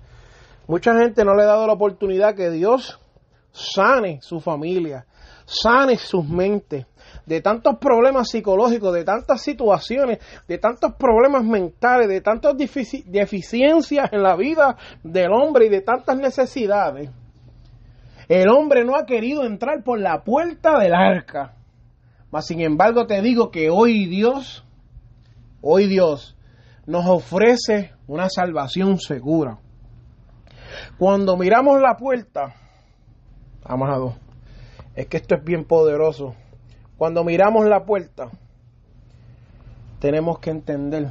Mucha 0.69 0.97
gente 0.97 1.25
no 1.25 1.35
le 1.35 1.43
ha 1.43 1.47
dado 1.47 1.67
la 1.67 1.73
oportunidad 1.73 2.37
que 2.37 2.49
Dios 2.51 3.01
sane 3.51 4.21
su 4.23 4.39
familia, 4.39 5.07
sane 5.47 5.97
sus 5.97 6.29
mentes, 6.29 6.87
de 7.27 7.41
tantos 7.41 7.79
problemas 7.79 8.31
psicológicos, 8.31 8.95
de 8.95 9.05
tantas 9.05 9.43
situaciones, 9.43 10.19
de 10.49 10.59
tantos 10.59 10.95
problemas 10.95 11.45
mentales, 11.45 12.09
de 12.09 12.21
tantas 12.21 12.55
deficiencias 12.57 14.13
en 14.13 14.23
la 14.23 14.37
vida 14.37 14.77
del 15.03 15.33
hombre 15.33 15.67
y 15.67 15.69
de 15.69 15.81
tantas 15.81 16.17
necesidades. 16.17 17.11
El 18.29 18.49
hombre 18.49 18.85
no 18.85 18.95
ha 18.97 19.07
querido 19.07 19.45
entrar 19.45 19.83
por 19.83 19.99
la 19.99 20.23
puerta 20.23 20.79
del 20.79 20.95
arca. 20.95 21.57
Mas 22.31 22.47
sin 22.47 22.61
embargo 22.61 23.07
te 23.07 23.21
digo 23.23 23.51
que 23.51 23.71
hoy 23.71 24.07
Dios, 24.07 24.65
hoy 25.61 25.89
Dios 25.89 26.37
nos 26.87 27.07
ofrece 27.07 27.93
una 28.07 28.29
salvación 28.29 28.99
segura. 28.99 29.59
Cuando 30.99 31.37
miramos 31.37 31.81
la 31.81 31.97
puerta, 31.97 32.55
amado, 33.65 34.15
es 34.95 35.07
que 35.07 35.17
esto 35.17 35.35
es 35.35 35.45
bien 35.45 35.65
poderoso. 35.65 36.35
Cuando 37.01 37.25
miramos 37.25 37.65
la 37.65 37.87
puerta, 37.87 38.29
tenemos 40.01 40.39
que 40.39 40.51
entender 40.51 41.09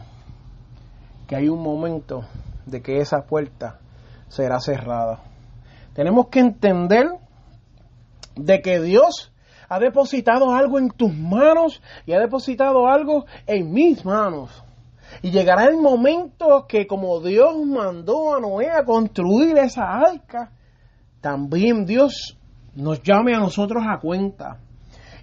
que 1.28 1.36
hay 1.36 1.50
un 1.50 1.64
momento 1.64 2.26
de 2.68 2.84
que 2.84 3.00
esa 3.00 3.24
puerta 3.24 3.80
será 4.28 4.60
cerrada. 4.60 5.22
Tenemos 5.96 6.28
que 6.28 6.42
entender 6.42 7.08
de 8.36 8.62
que 8.62 8.80
Dios 8.82 9.34
ha 9.68 9.80
depositado 9.80 10.52
algo 10.52 10.78
en 10.78 10.92
tus 10.92 11.12
manos 11.12 11.82
y 12.06 12.14
ha 12.14 12.20
depositado 12.20 12.86
algo 12.86 13.26
en 13.48 13.72
mis 13.74 14.06
manos. 14.06 14.64
Y 15.24 15.32
llegará 15.32 15.64
el 15.64 15.78
momento 15.78 16.68
que 16.68 16.86
como 16.86 17.20
Dios 17.20 17.66
mandó 17.66 18.36
a 18.36 18.40
Noé 18.40 18.70
a 18.70 18.86
construir 18.86 19.58
esa 19.58 19.92
arca, 19.92 20.52
también 21.20 21.88
Dios 21.88 22.38
nos 22.76 23.02
llame 23.02 23.34
a 23.34 23.40
nosotros 23.40 23.84
a 23.90 24.00
cuenta 24.00 24.60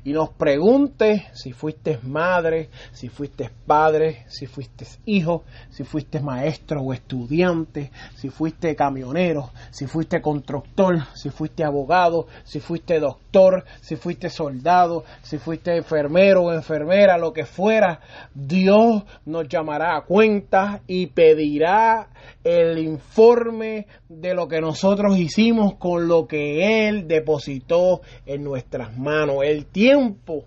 y 0.07 0.13
nos 0.13 0.31
pregunte 0.31 1.27
si 1.33 1.51
fuiste 1.51 1.99
madre, 2.05 2.71
si 2.93 3.09
fuiste 3.09 3.51
padre, 3.67 4.25
si 4.29 4.47
fuiste 4.47 4.87
hijo, 5.05 5.43
si 5.71 5.83
fuiste 5.83 6.21
maestro 6.21 6.81
o 6.81 6.93
estudiante, 6.93 7.91
si 8.15 8.31
fuiste 8.31 8.77
camionero, 8.77 9.51
si 9.73 9.89
fuiste 9.89 10.23
constructor, 10.23 10.99
si 11.17 11.31
fuiste 11.31 11.65
abogado, 11.65 12.29
si 12.45 12.61
fuiste 12.61 13.01
doctor, 13.01 13.65
si 13.81 13.97
fuiste 13.97 14.31
soldado, 14.31 15.03
si 15.23 15.39
fuiste 15.39 15.77
enfermero 15.77 16.45
o 16.45 16.53
enfermera, 16.53 17.19
lo 17.19 17.33
que 17.33 17.45
fuera, 17.45 17.99
Dios 18.33 19.03
nos 19.25 19.49
llamará 19.49 19.97
a 19.97 20.05
cuenta 20.05 20.83
y 20.87 21.09
pedirá 21.09 22.11
el 22.45 22.79
informe 22.79 23.89
de 24.09 24.35
lo 24.35 24.47
que 24.47 24.61
nosotros 24.61 25.19
hicimos 25.19 25.75
con 25.75 26.07
lo 26.07 26.29
que 26.29 26.89
Él 26.89 27.09
depositó 27.09 28.03
en 28.25 28.45
nuestras 28.45 28.97
manos. 28.97 29.39
El 29.43 29.67
tiempo 29.67 29.96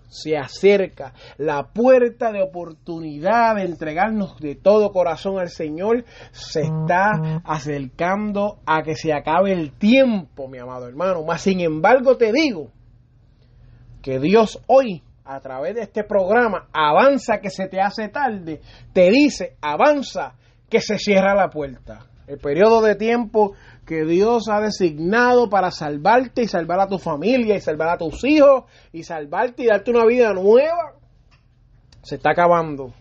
se 0.08 0.36
acerca, 0.36 1.12
la 1.38 1.72
puerta 1.72 2.32
de 2.32 2.42
oportunidad 2.42 3.56
de 3.56 3.62
entregarnos 3.62 4.38
de 4.38 4.54
todo 4.54 4.92
corazón 4.92 5.38
al 5.38 5.48
Señor 5.48 6.04
se 6.32 6.62
está 6.62 7.42
acercando 7.44 8.60
a 8.66 8.82
que 8.82 8.94
se 8.94 9.12
acabe 9.12 9.52
el 9.52 9.72
tiempo, 9.72 10.48
mi 10.48 10.58
amado 10.58 10.88
hermano. 10.88 11.22
Mas 11.24 11.42
sin 11.42 11.60
embargo 11.60 12.16
te 12.16 12.32
digo 12.32 12.70
que 14.02 14.18
Dios 14.18 14.60
hoy 14.66 15.02
a 15.24 15.40
través 15.40 15.76
de 15.76 15.82
este 15.82 16.02
programa, 16.02 16.68
avanza 16.72 17.38
que 17.40 17.50
se 17.50 17.68
te 17.68 17.80
hace 17.80 18.08
tarde, 18.08 18.60
te 18.92 19.10
dice, 19.10 19.56
avanza 19.60 20.34
que 20.68 20.80
se 20.80 20.98
cierra 20.98 21.36
la 21.36 21.50
puerta. 21.50 22.00
El 22.26 22.38
periodo 22.38 22.82
de 22.82 22.96
tiempo 22.96 23.54
que 23.90 24.04
Dios 24.04 24.48
ha 24.48 24.60
designado 24.60 25.50
para 25.50 25.72
salvarte 25.72 26.42
y 26.42 26.46
salvar 26.46 26.78
a 26.78 26.86
tu 26.86 27.00
familia 27.00 27.56
y 27.56 27.60
salvar 27.60 27.88
a 27.88 27.98
tus 27.98 28.24
hijos 28.24 28.62
y 28.92 29.02
salvarte 29.02 29.64
y 29.64 29.66
darte 29.66 29.90
una 29.90 30.06
vida 30.06 30.32
nueva, 30.32 30.92
se 32.00 32.14
está 32.14 32.30
acabando. 32.30 32.94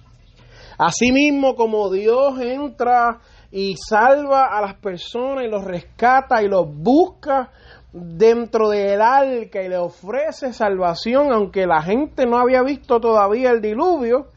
Asimismo 0.79 1.53
como 1.53 1.91
Dios 1.91 2.41
entra 2.41 3.19
y 3.51 3.75
salva 3.77 4.47
a 4.47 4.61
las 4.61 4.79
personas 4.79 5.45
y 5.45 5.47
los 5.47 5.63
rescata 5.63 6.41
y 6.41 6.47
los 6.47 6.65
busca 6.67 7.51
dentro 7.93 8.69
del 8.69 8.99
arca 8.99 9.61
y 9.61 9.69
le 9.69 9.77
ofrece 9.77 10.53
salvación, 10.53 11.31
aunque 11.31 11.67
la 11.67 11.83
gente 11.83 12.25
no 12.25 12.39
había 12.39 12.63
visto 12.63 12.99
todavía 12.99 13.51
el 13.51 13.61
diluvio, 13.61 14.29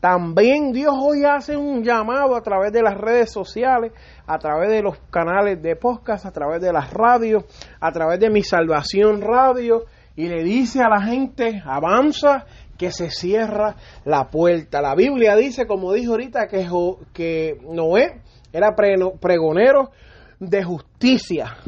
también 0.00 0.72
Dios 0.72 0.94
hoy 0.98 1.24
hace 1.24 1.56
un 1.56 1.84
llamado 1.84 2.34
a 2.34 2.42
través 2.42 2.72
de 2.72 2.82
las 2.82 2.96
redes 2.96 3.30
sociales, 3.30 3.92
a 4.26 4.38
través 4.38 4.70
de 4.70 4.82
los 4.82 4.98
canales 5.10 5.62
de 5.62 5.76
podcast, 5.76 6.24
a 6.24 6.32
través 6.32 6.62
de 6.62 6.72
las 6.72 6.90
radios, 6.92 7.44
a 7.80 7.92
través 7.92 8.18
de 8.18 8.30
mi 8.30 8.42
salvación 8.42 9.20
radio, 9.20 9.84
y 10.16 10.28
le 10.28 10.42
dice 10.42 10.80
a 10.80 10.88
la 10.88 11.02
gente, 11.02 11.62
avanza, 11.64 12.46
que 12.78 12.90
se 12.90 13.10
cierra 13.10 13.76
la 14.06 14.30
puerta. 14.30 14.80
La 14.80 14.94
Biblia 14.94 15.36
dice, 15.36 15.66
como 15.66 15.92
dijo 15.92 16.12
ahorita, 16.12 16.48
que, 16.48 16.66
que 17.12 17.58
Noé 17.62 18.22
era 18.54 18.74
pregonero 18.74 19.90
de 20.38 20.64
justicia. 20.64 21.58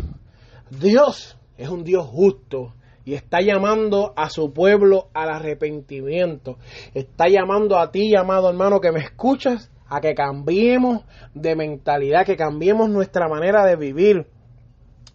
Dios 0.70 1.38
es 1.58 1.68
un 1.68 1.84
Dios 1.84 2.06
justo 2.06 2.72
y 3.04 3.14
está 3.14 3.40
llamando 3.40 4.12
a 4.16 4.30
su 4.30 4.52
pueblo 4.52 5.08
al 5.14 5.30
arrepentimiento. 5.30 6.58
Está 6.94 7.28
llamando 7.28 7.78
a 7.78 7.90
ti, 7.90 8.14
amado 8.14 8.48
hermano, 8.48 8.80
que 8.80 8.92
me 8.92 9.00
escuchas, 9.00 9.70
a 9.88 10.00
que 10.00 10.14
cambiemos 10.14 11.04
de 11.34 11.54
mentalidad, 11.56 12.24
que 12.24 12.36
cambiemos 12.36 12.88
nuestra 12.88 13.28
manera 13.28 13.64
de 13.64 13.76
vivir. 13.76 14.26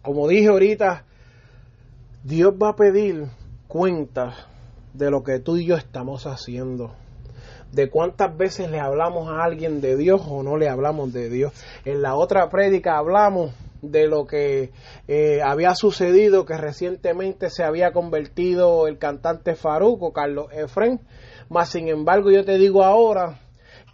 Como 0.02 0.28
dije 0.28 0.48
ahorita, 0.48 1.04
Dios 2.24 2.54
va 2.62 2.70
a 2.70 2.76
pedir 2.76 3.26
cuentas 3.66 4.34
de 4.92 5.10
lo 5.10 5.22
que 5.22 5.38
tú 5.40 5.56
y 5.56 5.66
yo 5.66 5.76
estamos 5.76 6.26
haciendo 6.26 6.92
de 7.72 7.90
cuántas 7.90 8.36
veces 8.36 8.70
le 8.70 8.80
hablamos 8.80 9.28
a 9.28 9.44
alguien 9.44 9.80
de 9.80 9.96
Dios 9.96 10.22
o 10.26 10.42
no 10.42 10.56
le 10.56 10.68
hablamos 10.68 11.12
de 11.12 11.28
Dios. 11.28 11.52
En 11.84 12.02
la 12.02 12.14
otra 12.14 12.48
prédica 12.48 12.96
hablamos 12.96 13.52
de 13.82 14.06
lo 14.06 14.26
que 14.26 14.70
eh, 15.06 15.40
había 15.42 15.74
sucedido, 15.74 16.44
que 16.44 16.56
recientemente 16.56 17.50
se 17.50 17.64
había 17.64 17.92
convertido 17.92 18.86
el 18.86 18.98
cantante 18.98 19.54
Faruco, 19.54 20.12
Carlos 20.12 20.46
Efren. 20.52 21.00
Mas, 21.48 21.70
sin 21.70 21.88
embargo, 21.88 22.30
yo 22.30 22.44
te 22.44 22.58
digo 22.58 22.84
ahora 22.84 23.40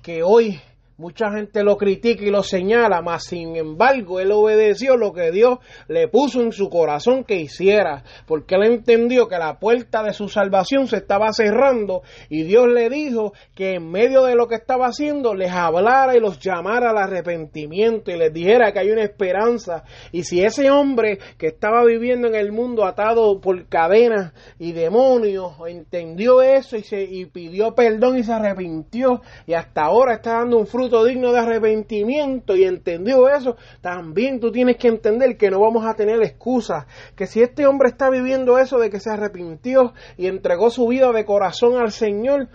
que 0.02 0.22
hoy 0.22 0.60
Mucha 0.96 1.32
gente 1.32 1.64
lo 1.64 1.76
critica 1.76 2.22
y 2.22 2.30
lo 2.30 2.44
señala, 2.44 3.02
mas 3.02 3.24
sin 3.24 3.56
embargo 3.56 4.20
él 4.20 4.30
obedeció 4.30 4.96
lo 4.96 5.12
que 5.12 5.32
Dios 5.32 5.58
le 5.88 6.06
puso 6.06 6.40
en 6.40 6.52
su 6.52 6.70
corazón 6.70 7.24
que 7.24 7.34
hiciera, 7.34 8.04
porque 8.26 8.54
él 8.54 8.62
entendió 8.62 9.26
que 9.26 9.36
la 9.36 9.58
puerta 9.58 10.04
de 10.04 10.12
su 10.12 10.28
salvación 10.28 10.86
se 10.86 10.98
estaba 10.98 11.32
cerrando 11.32 12.02
y 12.28 12.44
Dios 12.44 12.68
le 12.68 12.88
dijo 12.90 13.32
que 13.56 13.74
en 13.74 13.90
medio 13.90 14.22
de 14.22 14.36
lo 14.36 14.46
que 14.46 14.54
estaba 14.54 14.86
haciendo 14.86 15.34
les 15.34 15.50
hablara 15.50 16.16
y 16.16 16.20
los 16.20 16.38
llamara 16.38 16.90
al 16.90 16.98
arrepentimiento 16.98 18.12
y 18.12 18.16
les 18.16 18.32
dijera 18.32 18.70
que 18.70 18.78
hay 18.78 18.90
una 18.92 19.02
esperanza. 19.02 19.82
Y 20.12 20.22
si 20.22 20.44
ese 20.44 20.70
hombre 20.70 21.18
que 21.38 21.48
estaba 21.48 21.84
viviendo 21.84 22.28
en 22.28 22.36
el 22.36 22.52
mundo 22.52 22.84
atado 22.84 23.40
por 23.40 23.66
cadenas 23.66 24.32
y 24.60 24.70
demonios 24.70 25.54
entendió 25.66 26.40
eso 26.40 26.76
y, 26.76 26.84
se, 26.84 27.02
y 27.02 27.26
pidió 27.26 27.74
perdón 27.74 28.16
y 28.16 28.22
se 28.22 28.32
arrepintió 28.32 29.22
y 29.44 29.54
hasta 29.54 29.82
ahora 29.82 30.14
está 30.14 30.34
dando 30.34 30.58
un 30.58 30.68
fruto 30.68 30.83
digno 30.88 31.32
de 31.32 31.38
arrepentimiento 31.38 32.56
y 32.56 32.64
entendió 32.64 33.28
eso, 33.28 33.56
también 33.80 34.40
tú 34.40 34.50
tienes 34.50 34.76
que 34.76 34.88
entender 34.88 35.36
que 35.36 35.50
no 35.50 35.60
vamos 35.60 35.86
a 35.86 35.94
tener 35.94 36.22
excusas, 36.22 36.86
que 37.16 37.26
si 37.26 37.42
este 37.42 37.66
hombre 37.66 37.88
está 37.88 38.10
viviendo 38.10 38.58
eso 38.58 38.78
de 38.78 38.90
que 38.90 39.00
se 39.00 39.10
arrepintió 39.10 39.92
y 40.16 40.26
entregó 40.26 40.70
su 40.70 40.86
vida 40.86 41.12
de 41.12 41.24
corazón 41.24 41.76
al 41.76 41.92
Señor, 41.92 42.48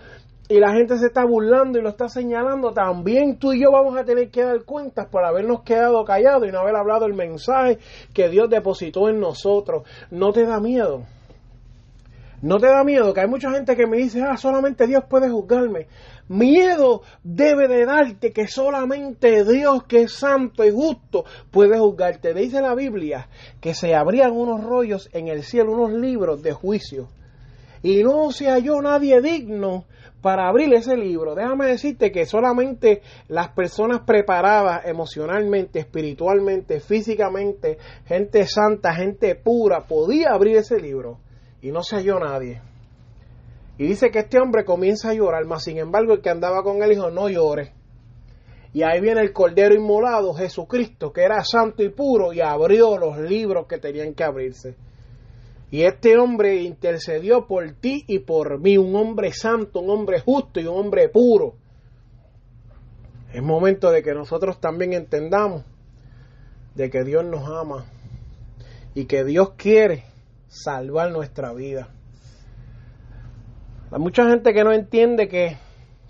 y 0.52 0.60
la 0.60 0.74
gente 0.74 0.98
se 0.98 1.06
está 1.06 1.24
burlando 1.26 1.78
y 1.78 1.84
lo 1.84 1.90
está 1.90 2.10
señalando, 2.10 2.72
también 2.72 3.38
tú 3.38 3.54
y 3.54 3.62
yo 3.62 3.72
vamos 3.72 3.96
a 3.96 4.04
tener 4.04 4.32
que 4.32 4.44
dar 4.44 4.64
cuentas 4.64 5.08
por 5.08 5.24
habernos 5.24 5.62
quedado 5.62 6.04
callados 6.04 6.48
y 6.48 6.52
no 6.52 6.60
haber 6.60 6.76
hablado 6.76 7.06
el 7.06 7.14
mensaje 7.14 7.78
que 8.16 8.30
Dios 8.30 8.50
depositó 8.50 9.10
en 9.10 9.20
nosotros. 9.20 9.84
No 10.10 10.32
te 10.32 10.46
da 10.48 10.60
miedo. 10.60 11.04
No 12.42 12.58
te 12.58 12.68
da 12.68 12.84
miedo 12.84 13.14
que 13.14 13.22
hay 13.22 13.28
mucha 13.28 13.52
gente 13.52 13.76
que 13.76 13.86
me 13.86 13.98
dice, 13.98 14.22
ah, 14.22 14.38
solamente 14.38 14.88
Dios 14.88 15.04
puede 15.10 15.30
juzgarme. 15.30 15.88
Miedo 16.30 17.02
debe 17.24 17.68
de 17.68 17.86
darte 17.86 18.32
que 18.32 18.48
solamente 18.48 19.44
Dios, 19.44 19.84
que 19.86 20.04
es 20.04 20.14
santo 20.14 20.64
y 20.64 20.72
justo, 20.72 21.26
puede 21.52 21.78
juzgarte. 21.78 22.34
Dice 22.34 22.62
la 22.62 22.76
Biblia 22.76 23.28
que 23.60 23.74
se 23.74 23.94
abrían 23.94 24.32
unos 24.32 24.64
rollos 24.64 25.10
en 25.12 25.28
el 25.28 25.44
cielo, 25.44 25.74
unos 25.74 25.92
libros 25.92 26.42
de 26.42 26.54
juicio. 26.54 27.10
Y 27.82 28.04
no 28.04 28.32
se 28.32 28.50
halló 28.50 28.82
nadie 28.82 29.22
digno 29.22 29.86
para 30.22 30.48
abrir 30.48 30.74
ese 30.74 30.96
libro. 30.96 31.36
Déjame 31.36 31.68
decirte 31.68 32.12
que 32.12 32.26
solamente 32.26 33.02
las 33.28 33.50
personas 33.50 34.02
preparadas 34.02 34.86
emocionalmente, 34.86 35.80
espiritualmente, 35.80 36.80
físicamente, 36.80 37.78
gente 38.06 38.46
santa, 38.48 38.94
gente 38.94 39.36
pura, 39.36 39.82
podía 39.82 40.32
abrir 40.32 40.58
ese 40.58 40.80
libro. 40.80 41.20
Y 41.62 41.72
no 41.72 41.84
se 41.84 41.98
halló 41.98 42.20
nadie. 42.20 42.62
Y 43.78 43.88
dice 43.88 44.12
que 44.12 44.20
este 44.20 44.40
hombre 44.40 44.66
comienza 44.66 45.10
a 45.10 45.14
llorar, 45.14 45.46
mas 45.46 45.64
sin 45.64 45.78
embargo 45.78 46.14
el 46.14 46.22
que 46.22 46.30
andaba 46.30 46.64
con 46.64 46.84
él 46.84 46.90
dijo, 46.90 47.12
no 47.12 47.30
llore. 47.30 47.74
Y 48.74 48.84
ahí 48.84 49.02
viene 49.02 49.22
el 49.22 49.34
Cordero 49.34 49.74
Inmolado, 49.74 50.34
Jesucristo, 50.34 51.12
que 51.12 51.24
era 51.24 51.44
santo 51.44 51.82
y 51.82 51.90
puro, 51.90 52.34
y 52.34 52.42
abrió 52.42 52.98
los 52.98 53.18
libros 53.18 53.68
que 53.68 53.78
tenían 53.78 54.14
que 54.14 54.24
abrirse. 54.24 54.76
Y 55.72 55.84
este 55.84 56.18
hombre 56.18 56.62
intercedió 56.62 57.48
por 57.48 57.72
ti 57.74 58.04
y 58.08 58.20
por 58.20 58.60
mí, 58.60 58.78
un 58.78 58.96
hombre 58.96 59.32
santo, 59.32 59.80
un 59.80 59.90
hombre 59.90 60.20
justo 60.20 60.60
y 60.60 60.66
un 60.66 60.78
hombre 60.78 61.10
puro. 61.10 61.56
Es 63.32 63.42
momento 63.42 63.92
de 63.92 64.02
que 64.02 64.14
nosotros 64.14 64.60
también 64.60 64.94
entendamos 64.94 65.64
de 66.76 66.90
que 66.90 67.04
Dios 67.04 67.24
nos 67.24 67.48
ama 67.48 67.86
y 68.96 69.06
que 69.06 69.24
Dios 69.24 69.52
quiere 69.56 70.09
salvar 70.50 71.12
nuestra 71.12 71.54
vida. 71.54 71.90
Hay 73.92 74.00
mucha 74.00 74.30
gente 74.30 74.54
que 74.54 74.64
no 74.64 74.74
entiende 74.74 75.28
que 75.28 75.58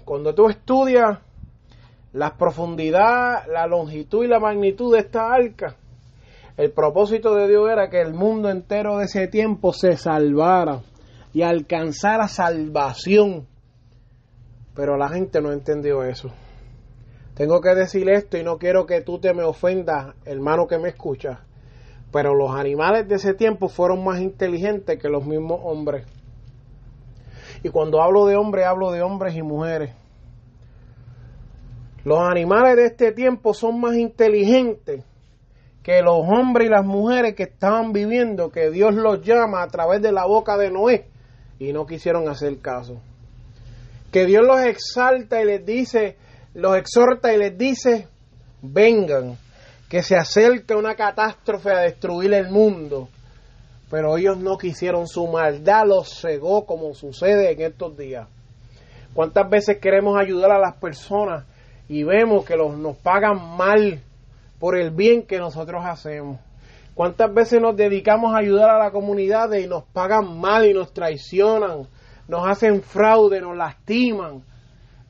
cuando 0.05 0.33
tú 0.33 0.49
estudias 0.49 1.19
la 2.13 2.35
profundidad, 2.35 3.45
la 3.47 3.67
longitud 3.67 4.25
y 4.25 4.27
la 4.27 4.39
magnitud 4.39 4.93
de 4.93 4.99
esta 4.99 5.31
arca, 5.31 5.75
el 6.57 6.71
propósito 6.71 7.35
de 7.35 7.47
Dios 7.47 7.69
era 7.71 7.89
que 7.89 8.01
el 8.01 8.13
mundo 8.13 8.49
entero 8.49 8.97
de 8.97 9.05
ese 9.05 9.27
tiempo 9.27 9.71
se 9.71 9.95
salvara 9.95 10.81
y 11.31 11.43
alcanzara 11.43 12.27
salvación. 12.27 13.47
Pero 14.73 14.97
la 14.97 15.09
gente 15.09 15.41
no 15.41 15.51
entendió 15.51 16.03
eso. 16.03 16.29
Tengo 17.35 17.61
que 17.61 17.75
decir 17.75 18.09
esto 18.09 18.37
y 18.37 18.43
no 18.43 18.57
quiero 18.57 18.85
que 18.85 19.01
tú 19.01 19.19
te 19.19 19.33
me 19.33 19.43
ofendas, 19.43 20.15
hermano 20.25 20.67
que 20.67 20.77
me 20.77 20.89
escucha. 20.89 21.45
Pero 22.11 22.33
los 22.33 22.51
animales 22.51 23.07
de 23.07 23.15
ese 23.15 23.33
tiempo 23.33 23.67
fueron 23.67 24.03
más 24.03 24.19
inteligentes 24.19 24.99
que 24.99 25.09
los 25.09 25.25
mismos 25.25 25.59
hombres. 25.63 26.05
Y 27.63 27.69
cuando 27.69 28.01
hablo 28.01 28.25
de 28.25 28.35
hombres, 28.35 28.65
hablo 28.65 28.91
de 28.91 29.01
hombres 29.01 29.35
y 29.35 29.41
mujeres. 29.41 29.91
Los 32.03 32.19
animales 32.19 32.75
de 32.77 32.85
este 32.85 33.11
tiempo 33.11 33.53
son 33.53 33.79
más 33.79 33.95
inteligentes 33.95 35.03
que 35.83 36.01
los 36.01 36.19
hombres 36.19 36.67
y 36.67 36.69
las 36.69 36.85
mujeres 36.85 37.35
que 37.35 37.43
estaban 37.43 37.91
viviendo, 37.91 38.51
que 38.51 38.69
Dios 38.69 38.95
los 38.95 39.21
llama 39.21 39.63
a 39.63 39.67
través 39.67 40.01
de 40.01 40.11
la 40.11 40.25
boca 40.25 40.57
de 40.57 40.71
Noé, 40.71 41.07
y 41.57 41.73
no 41.73 41.85
quisieron 41.85 42.27
hacer 42.29 42.59
caso. 42.59 43.01
Que 44.11 44.25
Dios 44.25 44.45
los 44.45 44.61
exalta 44.61 45.41
y 45.41 45.45
les 45.45 45.65
dice, 45.65 46.17
los 46.53 46.77
exhorta 46.77 47.33
y 47.33 47.37
les 47.37 47.57
dice, 47.57 48.07
vengan, 48.61 49.37
que 49.89 50.03
se 50.03 50.15
acerca 50.15 50.77
una 50.77 50.95
catástrofe 50.95 51.71
a 51.71 51.79
destruir 51.79 52.33
el 52.33 52.49
mundo. 52.49 53.09
Pero 53.89 54.17
ellos 54.17 54.37
no 54.37 54.57
quisieron, 54.57 55.07
su 55.07 55.27
maldad 55.27 55.87
los 55.87 56.21
cegó 56.21 56.65
como 56.65 56.93
sucede 56.93 57.51
en 57.51 57.61
estos 57.61 57.97
días. 57.97 58.27
¿Cuántas 59.13 59.49
veces 59.49 59.79
queremos 59.79 60.17
ayudar 60.17 60.51
a 60.51 60.59
las 60.59 60.75
personas 60.75 61.45
y 61.89 62.03
vemos 62.03 62.45
que 62.45 62.55
los, 62.55 62.77
nos 62.77 62.95
pagan 62.97 63.57
mal 63.57 64.03
por 64.59 64.77
el 64.77 64.91
bien 64.91 65.23
que 65.23 65.39
nosotros 65.39 65.83
hacemos. 65.85 66.39
¿Cuántas 66.93 67.33
veces 67.33 67.61
nos 67.61 67.75
dedicamos 67.75 68.35
a 68.35 68.39
ayudar 68.39 68.69
a 68.69 68.77
la 68.77 68.91
comunidad 68.91 69.51
y 69.53 69.67
nos 69.67 69.85
pagan 69.85 70.37
mal 70.37 70.65
y 70.65 70.73
nos 70.73 70.93
traicionan, 70.93 71.87
nos 72.27 72.47
hacen 72.47 72.83
fraude, 72.83 73.39
nos 73.41 73.55
lastiman? 73.55 74.43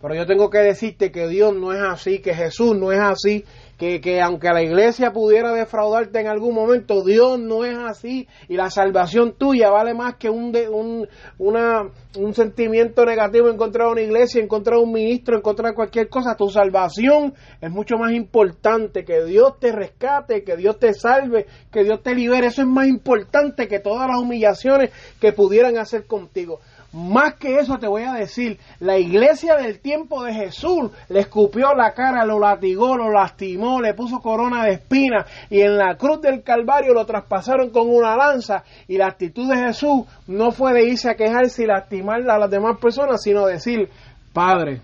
Pero 0.02 0.16
yo 0.16 0.26
tengo 0.26 0.50
que 0.50 0.60
decirte 0.60 1.12
que 1.12 1.28
Dios 1.28 1.54
no 1.54 1.74
es 1.74 1.82
así, 1.82 2.20
que 2.20 2.34
Jesús 2.34 2.74
no 2.78 2.94
es 2.94 3.00
así, 3.02 3.44
que, 3.78 4.00
que, 4.00 4.22
aunque 4.22 4.48
la 4.50 4.62
iglesia 4.62 5.12
pudiera 5.12 5.54
defraudarte 5.54 6.22
en 6.22 6.28
algún 6.28 6.56
momento, 6.56 7.04
Dios 7.04 7.38
no 7.38 7.66
es 7.66 7.78
así 7.78 8.28
y 8.48 8.56
la 8.56 8.70
salvación 8.70 9.36
tuya 9.38 9.70
vale 9.70 9.94
más 9.94 10.16
que 10.16 10.30
un, 10.30 10.54
de, 10.54 10.70
un, 10.70 11.08
una, 11.38 11.90
un 12.18 12.34
sentimiento 12.34 13.06
negativo 13.06 13.50
en 13.50 13.58
contra 13.58 13.86
de 13.86 13.92
una 13.92 14.02
iglesia, 14.02 14.42
en 14.42 14.48
contra 14.48 14.78
de 14.78 14.84
un 14.84 14.92
ministro, 14.94 15.36
en 15.36 15.42
contra 15.42 15.70
de 15.70 15.76
cualquier 15.76 16.08
cosa. 16.08 16.36
Tu 16.36 16.50
salvación 16.50 17.34
es 17.60 17.70
mucho 17.70 17.98
más 17.98 18.14
importante, 18.14 19.04
que 19.04 19.26
Dios 19.26 19.60
te 19.60 19.74
rescate, 19.74 20.44
que 20.44 20.56
Dios 20.56 20.80
te 20.80 20.94
salve, 20.94 21.46
que 21.72 21.84
Dios 21.84 22.02
te 22.04 22.16
libere. 22.16 22.48
Eso 22.48 22.62
es 22.62 22.68
más 22.68 22.88
importante 22.88 23.68
que 23.68 23.80
todas 23.80 24.08
las 24.08 24.18
humillaciones 24.18 24.92
que 25.20 25.34
pudieran 25.34 25.78
hacer 25.78 26.06
contigo. 26.06 26.60
Más 26.92 27.36
que 27.36 27.60
eso 27.60 27.78
te 27.78 27.88
voy 27.88 28.02
a 28.02 28.14
decir, 28.14 28.60
la 28.80 28.98
iglesia 28.98 29.56
del 29.56 29.80
tiempo 29.80 30.24
de 30.24 30.34
Jesús 30.34 30.90
le 31.10 31.20
escupió 31.20 31.76
la 31.76 31.94
cara, 31.94 32.26
lo 32.26 32.40
latigó, 32.40 32.98
lo 32.98 33.12
lastimó, 33.12 33.80
le 33.80 33.94
puso 33.94 34.20
corona 34.20 34.66
de 34.66 34.74
espinas 34.74 35.28
y 35.52 35.62
en 35.62 35.78
la 35.78 35.96
cruz 35.98 36.20
del 36.20 36.42
Calvario 36.42 36.96
lo 36.96 37.06
traspasaron 37.06 37.70
con 37.70 37.88
una 37.88 38.16
lanza 38.16 38.64
y 38.88 38.98
la 38.98 39.06
actitud 39.06 39.48
de 39.48 39.58
Jesús 39.58 40.06
no 40.26 40.52
fue 40.52 40.74
de 40.74 40.86
irse 40.86 41.12
a 41.12 41.16
quejarse 41.16 41.64
y 41.64 41.68
lastimar 41.68 42.28
a 42.28 42.40
las 42.40 42.50
demás 42.50 42.80
personas, 42.80 43.22
sino 43.22 43.46
decir, 43.46 43.88
Padre, 44.34 44.82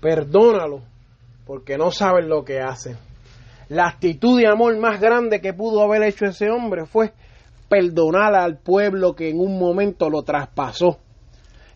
perdónalo 0.00 0.80
porque 1.46 1.78
no 1.78 1.92
saben 1.92 2.28
lo 2.28 2.44
que 2.44 2.60
hacen. 2.60 2.96
La 3.68 3.86
actitud 3.86 4.40
de 4.40 4.48
amor 4.48 4.76
más 4.78 5.00
grande 5.00 5.40
que 5.40 5.52
pudo 5.52 5.82
haber 5.82 6.02
hecho 6.02 6.26
ese 6.26 6.50
hombre 6.50 6.86
fue 6.86 7.12
perdonar 7.68 8.34
al 8.34 8.58
pueblo 8.58 9.14
que 9.14 9.30
en 9.30 9.40
un 9.40 9.58
momento 9.58 10.08
lo 10.10 10.22
traspasó. 10.22 10.98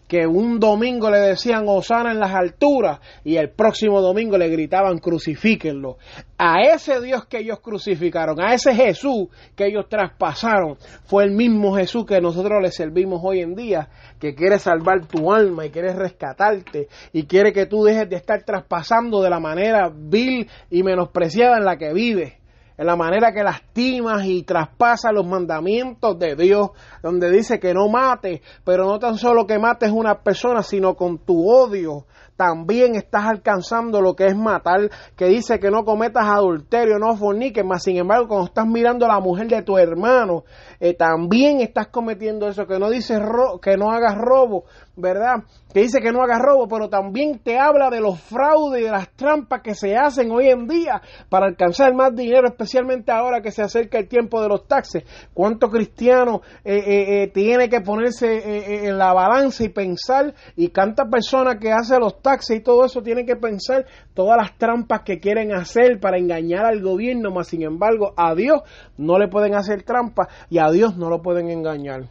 Que 0.09 0.27
un 0.27 0.59
domingo 0.59 1.09
le 1.09 1.19
decían 1.19 1.67
Osana 1.69 2.11
en 2.11 2.19
las 2.19 2.35
alturas 2.35 2.99
y 3.23 3.37
el 3.37 3.51
próximo 3.51 4.01
domingo 4.01 4.37
le 4.37 4.49
gritaban 4.49 4.99
crucifíquenlo. 4.99 5.99
A 6.37 6.63
ese 6.63 7.01
Dios 7.01 7.27
que 7.27 7.39
ellos 7.39 7.61
crucificaron, 7.61 8.41
a 8.41 8.53
ese 8.53 8.75
Jesús 8.75 9.29
que 9.55 9.67
ellos 9.67 9.89
traspasaron, 9.89 10.79
fue 11.05 11.23
el 11.23 11.31
mismo 11.31 11.77
Jesús 11.77 12.07
que 12.07 12.21
nosotros 12.21 12.61
le 12.61 12.73
servimos 12.73 13.21
hoy 13.23 13.41
en 13.41 13.55
día, 13.55 13.89
que 14.19 14.35
quiere 14.35 14.59
salvar 14.59 15.07
tu 15.07 15.33
alma 15.33 15.67
y 15.67 15.71
quiere 15.71 15.93
rescatarte 15.93 16.89
y 17.13 17.27
quiere 17.27 17.53
que 17.53 17.67
tú 17.67 17.85
dejes 17.85 18.11
de 18.11 18.17
estar 18.17 18.43
traspasando 18.43 19.23
de 19.23 19.31
la 19.31 19.39
manera 19.39 19.93
vil 19.95 20.49
y 20.71 20.83
menospreciada 20.83 21.59
en 21.59 21.65
la 21.65 21.79
que 21.79 21.93
vives 21.93 22.40
en 22.81 22.87
la 22.87 22.97
manera 22.97 23.31
que 23.31 23.43
lastimas 23.43 24.25
y 24.25 24.43
traspasas 24.43 25.13
los 25.13 25.27
mandamientos 25.27 26.19
de 26.19 26.35
Dios, 26.35 26.71
donde 27.03 27.31
dice 27.31 27.61
que 27.61 27.75
no 27.75 27.89
mates, 27.89 28.41
pero 28.65 28.87
no 28.87 28.99
tan 28.99 29.19
solo 29.19 29.47
que 29.47 29.59
mates 29.59 29.91
una 29.93 30.23
persona, 30.23 30.63
sino 30.63 30.95
con 30.95 31.19
tu 31.19 31.47
odio 31.47 32.07
también 32.41 32.95
estás 32.95 33.27
alcanzando 33.27 34.01
lo 34.01 34.17
que 34.17 34.25
es 34.25 34.35
matar, 34.35 34.89
que 35.15 35.27
dice 35.27 35.59
que 35.59 35.71
no 35.71 35.85
cometas 35.85 36.25
adulterio, 36.25 36.99
no 36.99 37.15
forniques, 37.15 37.63
mas 37.63 37.83
sin 37.83 37.99
embargo 37.99 38.29
cuando 38.29 38.47
estás 38.47 38.67
mirando 38.67 39.05
a 39.05 39.09
la 39.09 39.21
mujer 39.21 39.47
de 39.49 39.61
tu 39.61 39.77
hermano, 39.77 40.45
eh, 40.81 40.95
también 40.95 41.61
estás 41.61 41.89
cometiendo 41.89 42.49
eso, 42.49 42.67
que 42.67 42.79
no 42.79 42.89
dice 42.89 43.19
que 43.61 43.77
no 43.77 43.91
hagas 43.91 44.17
robo, 44.17 44.65
¿verdad? 44.97 45.45
Que 45.75 45.81
dice 45.81 46.01
que 46.01 46.13
no 46.13 46.23
hagas 46.23 46.41
robo, 46.41 46.67
pero 46.67 46.89
también 46.89 47.41
te 47.41 47.59
habla 47.59 47.91
de 47.91 48.01
los 48.01 48.19
fraudes 48.19 48.81
y 48.81 48.85
de 48.85 48.91
las 48.91 49.11
trampas 49.11 49.61
que 49.61 49.75
se 49.75 49.95
hacen 49.95 50.31
hoy 50.33 50.49
en 50.49 50.67
día 50.67 51.03
para 51.29 51.45
alcanzar 51.45 51.95
más 51.95 52.15
dinero, 52.15 52.49
especialmente 52.49 53.13
ahora 53.13 53.43
que 53.43 53.51
se 53.51 53.63
acerca 53.63 53.99
el 53.99 54.09
tiempo 54.09 54.41
de 54.41 54.49
los 54.49 54.67
taxes. 54.67 55.05
¿Cuánto 55.35 55.69
cristiano 55.69 56.41
eh, 56.65 57.25
eh, 57.25 57.31
tiene 57.35 57.69
que 57.69 57.83
ponerse 57.83 58.87
en 58.87 58.97
la 58.97 59.13
balanza 59.13 59.63
y 59.63 59.69
pensar? 59.69 60.35
Y 60.57 60.71
cuántas 60.71 61.07
personas 61.11 61.57
que 61.61 61.71
hacen 61.71 62.01
los 62.01 62.21
taxes 62.23 62.30
y 62.55 62.61
todo 62.61 62.85
eso 62.85 63.03
tienen 63.03 63.27
que 63.27 63.37
pensar 63.37 63.87
todas 64.15 64.37
las 64.37 64.57
trampas 64.57 65.03
que 65.03 65.19
quieren 65.19 65.53
hacer 65.53 65.99
para 66.01 66.19
engañar 66.19 66.65
al 66.65 66.81
gobierno, 66.81 67.31
mas 67.31 67.49
sin 67.49 67.63
embargo 67.63 68.15
a 68.17 68.35
Dios 68.35 68.63
no 68.97 69.19
le 69.19 69.29
pueden 69.29 69.55
hacer 69.55 69.83
trampas 69.83 70.29
y 70.49 70.59
a 70.59 70.71
Dios 70.71 70.97
no 70.97 71.11
lo 71.11 71.23
pueden 71.23 71.51
engañar. 71.51 72.05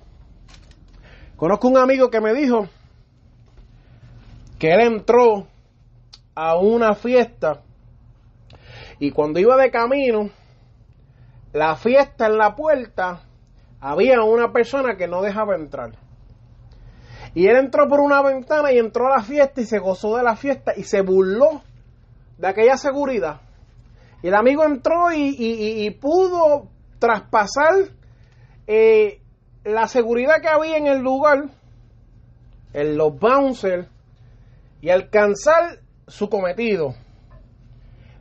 Conozco 1.35 1.67
un 1.69 1.77
amigo 1.77 2.09
que 2.09 2.19
me 2.19 2.33
dijo 2.33 2.67
que 4.57 4.73
él 4.73 4.81
entró 4.81 5.47
a 6.35 6.57
una 6.57 6.93
fiesta 6.95 7.61
y 8.99 9.11
cuando 9.11 9.39
iba 9.39 9.55
de 9.55 9.71
camino, 9.71 10.29
la 11.53 11.75
fiesta 11.75 12.27
en 12.27 12.37
la 12.37 12.55
puerta, 12.55 13.21
había 13.79 14.21
una 14.23 14.51
persona 14.51 14.97
que 14.97 15.07
no 15.07 15.21
dejaba 15.21 15.55
entrar. 15.55 15.91
Y 17.33 17.47
él 17.47 17.57
entró 17.57 17.87
por 17.87 17.99
una 17.99 18.21
ventana 18.21 18.71
y 18.71 18.79
entró 18.79 19.07
a 19.07 19.17
la 19.17 19.23
fiesta 19.23 19.61
y 19.61 19.65
se 19.65 19.79
gozó 19.79 20.17
de 20.17 20.23
la 20.23 20.35
fiesta 20.35 20.73
y 20.75 20.83
se 20.83 21.01
burló 21.01 21.61
de 22.37 22.47
aquella 22.47 22.77
seguridad. 22.77 23.41
Y 24.21 24.27
el 24.27 24.35
amigo 24.35 24.63
entró 24.63 25.11
y, 25.13 25.89
pudo 26.01 26.67
traspasar 26.99 27.75
eh, 28.67 29.21
la 29.63 29.87
seguridad 29.87 30.41
que 30.41 30.49
había 30.49 30.77
en 30.77 30.87
el 30.87 30.99
lugar, 30.99 31.49
en 32.73 32.97
los 32.97 33.17
bouncers, 33.17 33.87
y 34.81 34.89
alcanzar 34.89 35.79
su 36.07 36.29
cometido. 36.29 36.95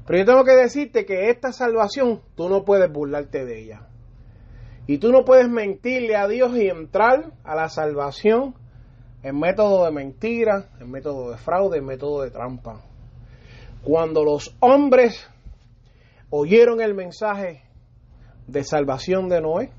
Pero 0.07 0.21
yo 0.21 0.25
tengo 0.25 0.45
que 0.45 0.57
decirte 0.57 1.05
que 1.05 1.31
esta 1.31 1.53
salvación 1.53 2.23
tú 2.35 2.49
no 2.49 2.65
puedes 2.65 2.91
burlarte 2.91 3.45
de 3.45 3.61
ella. 3.61 3.89
Y 4.87 4.99
tú 4.99 5.13
no 5.13 5.25
puedes 5.25 5.49
mentirle 5.49 6.17
a 6.17 6.27
Dios 6.27 6.57
y 6.57 6.69
entrar 6.69 7.33
a 7.45 7.55
la 7.55 7.69
salvación 7.69 8.55
en 9.23 9.39
método 9.39 9.85
de 9.85 9.91
mentira, 9.91 10.69
en 10.81 10.91
método 10.91 11.31
de 11.31 11.39
fraude, 11.39 11.79
en 11.79 11.85
método 11.85 12.23
de 12.23 12.31
trampa. 12.31 12.81
Cuando 13.83 14.25
los 14.25 14.57
hombres 14.61 15.29
oyeron 16.31 16.81
el 16.81 16.95
mensaje 16.95 17.63
de 18.47 18.65
salvación 18.65 19.29
de 19.29 19.41
Noé, 19.41 19.71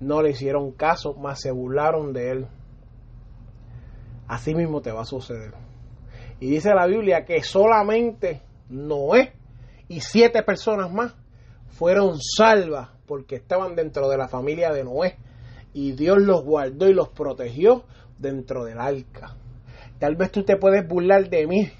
no 0.00 0.22
le 0.22 0.30
hicieron 0.30 0.72
caso, 0.72 1.14
más 1.14 1.40
se 1.40 1.50
burlaron 1.50 2.12
de 2.12 2.30
él. 2.30 2.46
Así 4.26 4.54
mismo 4.54 4.80
te 4.80 4.92
va 4.92 5.02
a 5.02 5.06
suceder. 5.06 5.54
Y 6.40 6.50
dice 6.50 6.74
la 6.74 6.86
Biblia 6.86 7.24
que 7.24 7.42
solamente 7.42 8.42
Noé 8.68 9.32
y 9.88 10.00
siete 10.00 10.42
personas 10.42 10.92
más 10.92 11.14
fueron 11.68 12.18
salvas 12.20 12.90
porque 13.06 13.36
estaban 13.36 13.74
dentro 13.74 14.08
de 14.08 14.18
la 14.18 14.28
familia 14.28 14.72
de 14.72 14.84
Noé 14.84 15.16
y 15.72 15.92
Dios 15.92 16.18
los 16.18 16.44
guardó 16.44 16.88
y 16.88 16.94
los 16.94 17.08
protegió 17.08 17.84
dentro 18.18 18.64
del 18.64 18.78
arca. 18.78 19.34
Tal 19.98 20.16
vez 20.16 20.30
tú 20.30 20.44
te 20.44 20.56
puedes 20.56 20.86
burlar 20.86 21.28
de 21.28 21.46
mí 21.46 21.70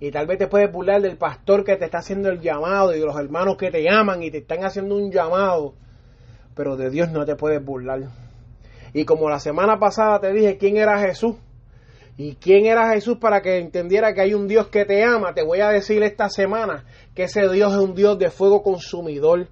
y 0.00 0.10
tal 0.10 0.26
vez 0.26 0.38
te 0.38 0.48
puedes 0.48 0.70
burlar 0.72 1.00
del 1.00 1.16
pastor 1.16 1.64
que 1.64 1.76
te 1.76 1.84
está 1.84 1.98
haciendo 1.98 2.28
el 2.28 2.40
llamado 2.40 2.94
y 2.94 2.98
de 2.98 3.06
los 3.06 3.16
hermanos 3.16 3.56
que 3.56 3.70
te 3.70 3.82
llaman 3.82 4.22
y 4.22 4.30
te 4.30 4.38
están 4.38 4.64
haciendo 4.64 4.96
un 4.96 5.10
llamado, 5.10 5.74
pero 6.54 6.76
de 6.76 6.90
Dios 6.90 7.10
no 7.10 7.24
te 7.24 7.36
puedes 7.36 7.64
burlar. 7.64 8.00
Y 8.92 9.04
como 9.04 9.30
la 9.30 9.38
semana 9.38 9.78
pasada 9.78 10.20
te 10.20 10.32
dije 10.32 10.58
quién 10.58 10.76
era 10.76 10.98
Jesús, 10.98 11.36
¿Y 12.16 12.34
quién 12.34 12.66
era 12.66 12.92
Jesús 12.92 13.16
para 13.18 13.40
que 13.40 13.58
entendiera 13.58 14.12
que 14.12 14.20
hay 14.20 14.34
un 14.34 14.46
Dios 14.46 14.68
que 14.68 14.84
te 14.84 15.02
ama? 15.02 15.32
Te 15.32 15.42
voy 15.42 15.60
a 15.60 15.70
decir 15.70 16.02
esta 16.02 16.28
semana 16.28 16.84
que 17.14 17.24
ese 17.24 17.48
Dios 17.48 17.72
es 17.72 17.78
un 17.78 17.94
Dios 17.94 18.18
de 18.18 18.30
fuego 18.30 18.62
consumidor. 18.62 19.48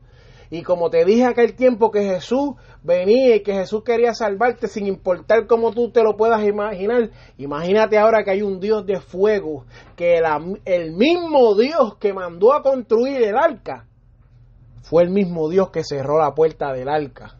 Y 0.50 0.62
como 0.62 0.90
te 0.90 1.04
dije 1.04 1.24
aquel 1.26 1.54
tiempo 1.54 1.92
que 1.92 2.02
Jesús 2.02 2.54
venía 2.82 3.36
y 3.36 3.42
que 3.42 3.52
Jesús 3.52 3.84
quería 3.84 4.14
salvarte 4.14 4.66
sin 4.66 4.88
importar 4.88 5.46
cómo 5.46 5.70
tú 5.70 5.92
te 5.92 6.02
lo 6.02 6.16
puedas 6.16 6.44
imaginar, 6.44 7.10
imagínate 7.38 7.96
ahora 7.96 8.24
que 8.24 8.32
hay 8.32 8.42
un 8.42 8.58
Dios 8.58 8.84
de 8.84 9.00
fuego, 9.00 9.64
que 9.94 10.20
el, 10.64 10.92
mismo 10.92 11.54
Dios 11.54 11.96
que 11.98 12.12
mandó 12.12 12.52
a 12.52 12.62
construir 12.62 13.22
el 13.22 13.36
arca 13.36 13.86
fue 14.82 15.04
el 15.04 15.10
mismo 15.10 15.48
Dios 15.48 15.70
que 15.70 15.84
cerró 15.84 16.18
la 16.18 16.34
puerta 16.34 16.72
del 16.72 16.88
arca. 16.88 17.36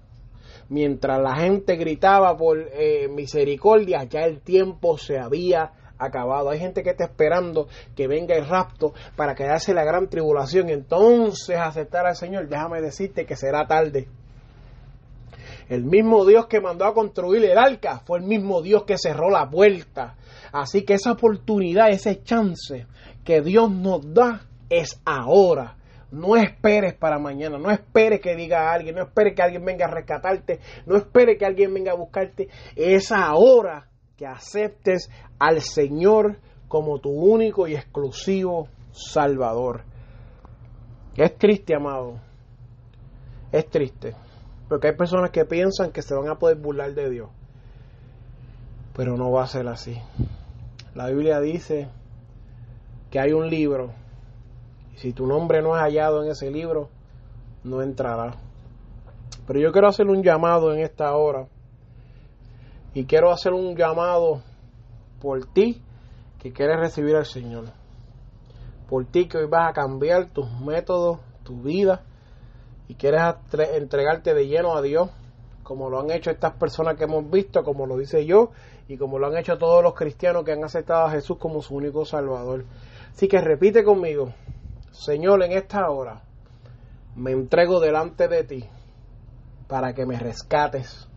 Mientras 0.69 1.21
la 1.21 1.35
gente 1.35 1.75
gritaba 1.75 2.37
por 2.37 2.61
eh, 2.61 3.09
misericordia, 3.09 4.05
ya 4.05 4.21
el 4.21 4.41
tiempo 4.41 4.99
se 4.99 5.19
había 5.19 5.73
acabado. 6.01 6.51
Hay 6.51 6.59
gente 6.59 6.83
que 6.83 6.91
está 6.91 7.05
esperando 7.05 7.69
que 7.95 8.09
venga 8.09 8.35
el 8.35 8.47
rapto 8.47 8.95
para 9.17 9.35
quedarse 9.35 9.75
la 9.75 9.85
gran 9.85 10.09
tribulación 10.09 10.71
entonces 10.71 11.57
aceptar 11.57 12.07
al 12.07 12.17
Señor. 12.17 12.49
Déjame 12.49 12.81
decirte 12.81 13.27
que 13.27 13.37
será 13.37 13.67
tarde. 13.67 14.09
El 15.69 15.85
mismo 15.85 16.25
Dios 16.25 16.47
que 16.49 16.61
mandó 16.61 16.85
a 16.85 16.95
construir 16.95 17.45
el 17.45 17.57
arca 17.57 18.01
fue 18.05 18.19
el 18.19 18.25
mismo 18.25 18.61
Dios 18.61 18.83
que 18.83 18.99
cerró 18.99 19.31
la 19.31 19.49
puerta. 19.49 20.17
Así 20.53 20.83
que 20.83 20.95
esa 20.95 21.13
oportunidad, 21.13 21.91
ese 21.91 22.25
chance 22.25 22.87
que 23.25 23.41
Dios 23.41 23.71
nos 23.71 24.13
da 24.13 24.49
es 24.69 25.01
ahora. 25.05 25.77
No 26.11 26.37
esperes 26.37 26.95
para 26.95 27.21
mañana, 27.21 27.57
no 27.57 27.71
esperes 27.71 28.21
que 28.21 28.35
diga 28.35 28.69
a 28.69 28.73
alguien, 28.73 28.97
no 28.97 29.03
esperes 29.03 29.37
que 29.37 29.43
alguien 29.43 29.65
venga 29.65 29.87
a 29.87 29.91
rescatarte, 29.91 30.59
no 30.87 30.97
esperes 30.97 31.39
que 31.39 31.47
alguien 31.47 31.73
venga 31.73 31.93
a 31.93 31.97
buscarte. 31.97 32.49
Es 32.75 33.13
ahora 33.13 33.90
que 34.21 34.27
aceptes 34.27 35.09
al 35.39 35.63
Señor 35.63 36.37
como 36.69 36.99
tu 36.99 37.09
único 37.09 37.67
y 37.67 37.75
exclusivo 37.75 38.69
Salvador. 38.93 39.85
Es 41.17 41.39
triste, 41.39 41.75
amado. 41.75 42.21
Es 43.51 43.67
triste. 43.71 44.15
Porque 44.69 44.89
hay 44.89 44.95
personas 44.95 45.31
que 45.31 45.47
piensan 45.47 45.91
que 45.91 46.03
se 46.03 46.15
van 46.15 46.29
a 46.29 46.35
poder 46.35 46.59
burlar 46.59 46.93
de 46.93 47.09
Dios. 47.09 47.31
Pero 48.95 49.17
no 49.17 49.31
va 49.33 49.45
a 49.45 49.47
ser 49.47 49.67
así. 49.69 49.97
La 50.95 51.07
Biblia 51.07 51.41
dice 51.41 51.89
que 53.11 53.21
hay 53.21 53.33
un 53.33 53.49
libro 53.49 53.95
si 54.97 55.15
tu 55.15 55.27
nombre 55.27 55.63
no 55.63 55.75
es 55.75 55.81
hallado 55.81 56.23
en 56.23 56.31
ese 56.31 56.51
libro, 56.51 56.91
no 57.65 57.81
entrará. 57.81 58.35
Pero 59.47 59.61
yo 59.61 59.73
quiero 59.73 59.89
hacer 59.89 60.09
un 60.09 60.23
llamado 60.23 60.75
en 60.75 60.81
esta 60.81 61.17
hora. 61.17 61.47
Y 62.95 63.05
quiero 63.05 63.31
hacer 63.31 63.53
un 63.53 63.77
llamado 63.77 64.43
por 65.21 65.45
ti 65.53 65.83
que 66.39 66.53
quieres 66.53 66.79
recibir 66.81 67.17
al 67.17 67.27
Señor. 67.27 67.67
Por 68.89 69.05
ti 69.07 69.29
que 69.29 69.39
hoy 69.39 69.47
vas 69.47 69.71
a 69.71 69.73
cambiar 69.73 70.31
tus 70.31 70.51
métodos, 70.61 71.21
tu 71.45 71.63
vida. 71.63 72.03
Y 72.89 72.95
quieres 72.95 73.23
entregarte 73.75 74.35
de 74.35 74.49
lleno 74.49 74.75
a 74.75 74.83
Dios. 74.83 75.11
Como 75.63 75.89
lo 75.89 76.01
han 76.01 76.11
hecho 76.11 76.31
estas 76.31 76.55
personas 76.55 76.97
que 76.97 77.05
hemos 77.05 77.31
visto, 77.31 77.63
como 77.63 77.87
lo 77.87 77.97
dice 77.97 78.27
yo. 78.27 78.51
Y 78.89 78.97
como 78.97 79.21
lo 79.21 79.29
han 79.29 79.37
hecho 79.37 79.57
todos 79.59 79.83
los 79.85 79.95
cristianos 79.95 80.45
que 80.45 80.53
han 80.53 80.65
aceptado 80.65 81.07
a 81.07 81.11
Jesús 81.11 81.39
como 81.39 81.63
su 81.63 81.77
único 81.77 82.05
Salvador. 82.05 82.65
Así 83.13 83.29
que 83.29 83.41
repite 83.41 83.85
conmigo. 83.85 84.33
Señor, 84.91 85.45
en 85.45 85.53
esta 85.53 85.89
hora 85.91 86.23
me 87.15 87.31
entrego 87.33 87.79
delante 87.79 88.27
de 88.29 88.45
ti 88.45 88.65
para 89.69 89.93
que 89.95 90.07
me 90.07 90.19
rescates, 90.19 91.09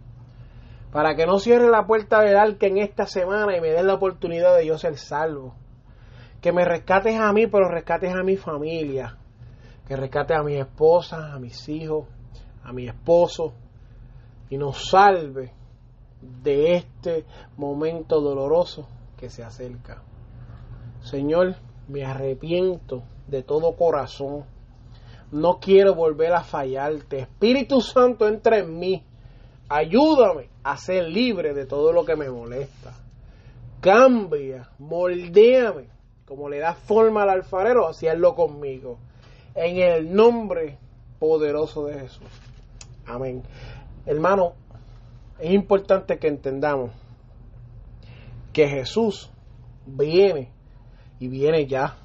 para 0.93 1.15
que 1.15 1.25
no 1.25 1.39
cierre 1.39 1.71
la 1.71 1.87
puerta 1.87 2.21
del 2.21 2.37
arca 2.37 2.67
en 2.67 2.77
esta 2.77 3.07
semana 3.07 3.57
y 3.57 3.59
me 3.59 3.71
des 3.71 3.83
la 3.83 3.95
oportunidad 3.95 4.55
de 4.55 4.67
yo 4.67 4.77
ser 4.77 4.95
salvo. 4.97 5.55
Que 6.39 6.51
me 6.51 6.63
rescates 6.63 7.19
a 7.19 7.33
mí, 7.33 7.47
pero 7.47 7.67
rescates 7.67 8.13
a 8.13 8.21
mi 8.21 8.37
familia. 8.37 9.17
Que 9.87 9.95
rescates 9.95 10.37
a 10.37 10.43
mi 10.43 10.55
esposa, 10.55 11.33
a 11.33 11.39
mis 11.39 11.67
hijos, 11.67 12.05
a 12.63 12.71
mi 12.73 12.87
esposo. 12.87 13.55
Y 14.51 14.57
nos 14.59 14.87
salve 14.87 15.51
de 16.21 16.75
este 16.75 17.25
momento 17.57 18.21
doloroso 18.21 18.87
que 19.17 19.31
se 19.31 19.43
acerca. 19.43 20.03
Señor, 21.01 21.55
me 21.87 22.05
arrepiento 22.05 23.01
de 23.27 23.41
todo 23.41 23.75
corazón. 23.75 24.45
No 25.31 25.59
quiero 25.59 25.95
volver 25.95 26.33
a 26.33 26.43
fallarte. 26.43 27.17
Espíritu 27.17 27.81
Santo, 27.81 28.27
entra 28.27 28.59
en 28.59 28.77
mí. 28.77 29.03
Ayúdame 29.69 30.52
a 30.63 30.77
ser 30.77 31.09
libre 31.09 31.53
de 31.53 31.65
todo 31.65 31.91
lo 31.91 32.05
que 32.05 32.15
me 32.15 32.29
molesta. 32.29 32.93
Cambia, 33.81 34.69
moldéame, 34.79 35.87
como 36.25 36.49
le 36.49 36.59
da 36.59 36.73
forma 36.73 37.23
al 37.23 37.29
alfarero, 37.29 37.87
así 37.87 38.07
conmigo. 38.35 38.97
En 39.55 39.77
el 39.77 40.13
nombre 40.13 40.77
poderoso 41.19 41.85
de 41.85 41.99
Jesús. 41.99 42.27
Amén. 43.05 43.43
Hermano, 44.05 44.53
es 45.39 45.51
importante 45.53 46.17
que 46.17 46.27
entendamos 46.27 46.91
que 48.53 48.67
Jesús 48.67 49.29
viene 49.85 50.51
y 51.19 51.27
viene 51.27 51.65
ya. 51.67 51.97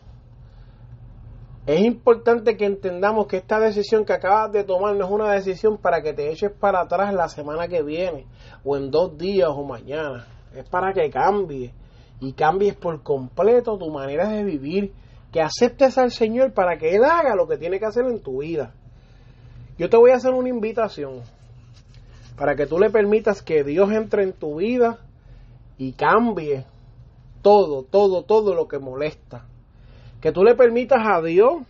Es 1.68 1.82
importante 1.82 2.56
que 2.56 2.64
entendamos 2.64 3.26
que 3.26 3.36
esta 3.36 3.60
decisión 3.60 4.06
que 4.06 4.14
acabas 4.14 4.50
de 4.52 4.64
tomar 4.64 4.96
no 4.96 5.04
es 5.04 5.10
una 5.10 5.32
decisión 5.32 5.76
para 5.76 6.00
que 6.00 6.14
te 6.14 6.32
eches 6.32 6.50
para 6.50 6.80
atrás 6.80 7.12
la 7.12 7.28
semana 7.28 7.68
que 7.68 7.82
viene, 7.82 8.24
o 8.64 8.78
en 8.78 8.90
dos 8.90 9.18
días 9.18 9.50
o 9.50 9.64
mañana. 9.64 10.26
Es 10.54 10.66
para 10.66 10.94
que 10.94 11.10
cambies 11.10 11.74
y 12.20 12.32
cambies 12.32 12.74
por 12.74 13.02
completo 13.02 13.76
tu 13.76 13.90
manera 13.90 14.30
de 14.30 14.44
vivir, 14.44 14.94
que 15.30 15.42
aceptes 15.42 15.98
al 15.98 16.10
Señor 16.10 16.54
para 16.54 16.78
que 16.78 16.96
Él 16.96 17.04
haga 17.04 17.36
lo 17.36 17.46
que 17.46 17.58
tiene 17.58 17.78
que 17.78 17.84
hacer 17.84 18.06
en 18.06 18.22
tu 18.22 18.40
vida. 18.40 18.72
Yo 19.76 19.90
te 19.90 19.98
voy 19.98 20.12
a 20.12 20.16
hacer 20.16 20.32
una 20.32 20.48
invitación 20.48 21.20
para 22.38 22.56
que 22.56 22.66
tú 22.66 22.78
le 22.78 22.88
permitas 22.88 23.42
que 23.42 23.62
Dios 23.62 23.92
entre 23.92 24.22
en 24.22 24.32
tu 24.32 24.56
vida 24.56 25.00
y 25.76 25.92
cambie 25.92 26.64
todo, 27.42 27.82
todo, 27.82 28.22
todo 28.22 28.54
lo 28.54 28.68
que 28.68 28.78
molesta 28.78 29.44
que 30.20 30.32
tú 30.32 30.42
le 30.42 30.54
permitas 30.54 31.06
a 31.06 31.22
Dios 31.22 31.62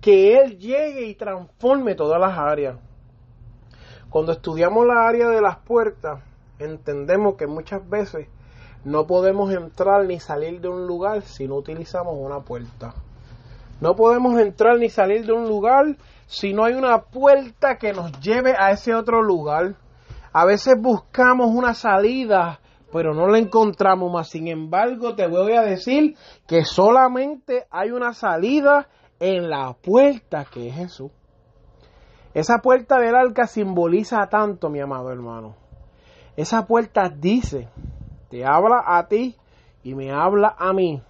que 0.00 0.38
Él 0.38 0.58
llegue 0.58 1.06
y 1.06 1.14
transforme 1.14 1.94
todas 1.94 2.20
las 2.20 2.36
áreas. 2.38 2.76
Cuando 4.10 4.32
estudiamos 4.32 4.86
la 4.86 5.08
área 5.08 5.28
de 5.28 5.40
las 5.40 5.56
puertas, 5.56 6.20
entendemos 6.58 7.36
que 7.36 7.46
muchas 7.46 7.88
veces 7.88 8.28
No 8.84 9.06
podemos 9.06 9.50
entrar 9.50 10.04
ni 10.04 10.20
salir 10.20 10.60
de 10.60 10.68
un 10.68 10.86
lugar 10.86 11.22
si 11.22 11.48
no 11.48 11.54
utilizamos 11.54 12.16
una 12.18 12.40
puerta. 12.40 12.92
No 13.80 13.96
podemos 13.96 14.38
entrar 14.38 14.78
ni 14.78 14.90
salir 14.90 15.24
de 15.24 15.32
un 15.32 15.48
lugar 15.48 15.96
si 16.26 16.52
no 16.52 16.64
hay 16.64 16.74
una 16.74 17.00
puerta 17.04 17.78
que 17.78 17.94
nos 17.94 18.12
lleve 18.20 18.54
a 18.58 18.72
ese 18.72 18.94
otro 18.94 19.22
lugar. 19.22 19.76
A 20.34 20.44
veces 20.44 20.74
buscamos 20.78 21.50
una 21.50 21.72
salida, 21.72 22.60
pero 22.94 23.12
no 23.12 23.26
la 23.26 23.38
encontramos 23.38 24.12
más. 24.12 24.30
Sin 24.30 24.46
embargo, 24.46 25.16
te 25.16 25.26
voy 25.26 25.54
a 25.54 25.62
decir 25.62 26.14
que 26.46 26.64
solamente 26.64 27.66
hay 27.68 27.90
una 27.90 28.12
salida 28.12 28.86
en 29.18 29.50
la 29.50 29.72
puerta 29.72 30.44
que 30.44 30.68
es 30.68 30.76
Jesús. 30.76 31.10
Esa 32.34 32.58
puerta 32.58 33.00
del 33.00 33.16
arca 33.16 33.48
simboliza 33.48 34.24
tanto, 34.28 34.70
mi 34.70 34.80
amado 34.80 35.10
hermano. 35.10 35.56
Esa 36.36 36.68
puerta 36.68 37.08
dice, 37.08 37.68
te 38.30 38.44
habla 38.44 38.84
a 38.86 39.08
ti 39.08 39.34
y 39.82 39.96
me 39.96 40.12
habla 40.12 40.54
a 40.56 40.72
mí, 40.72 41.02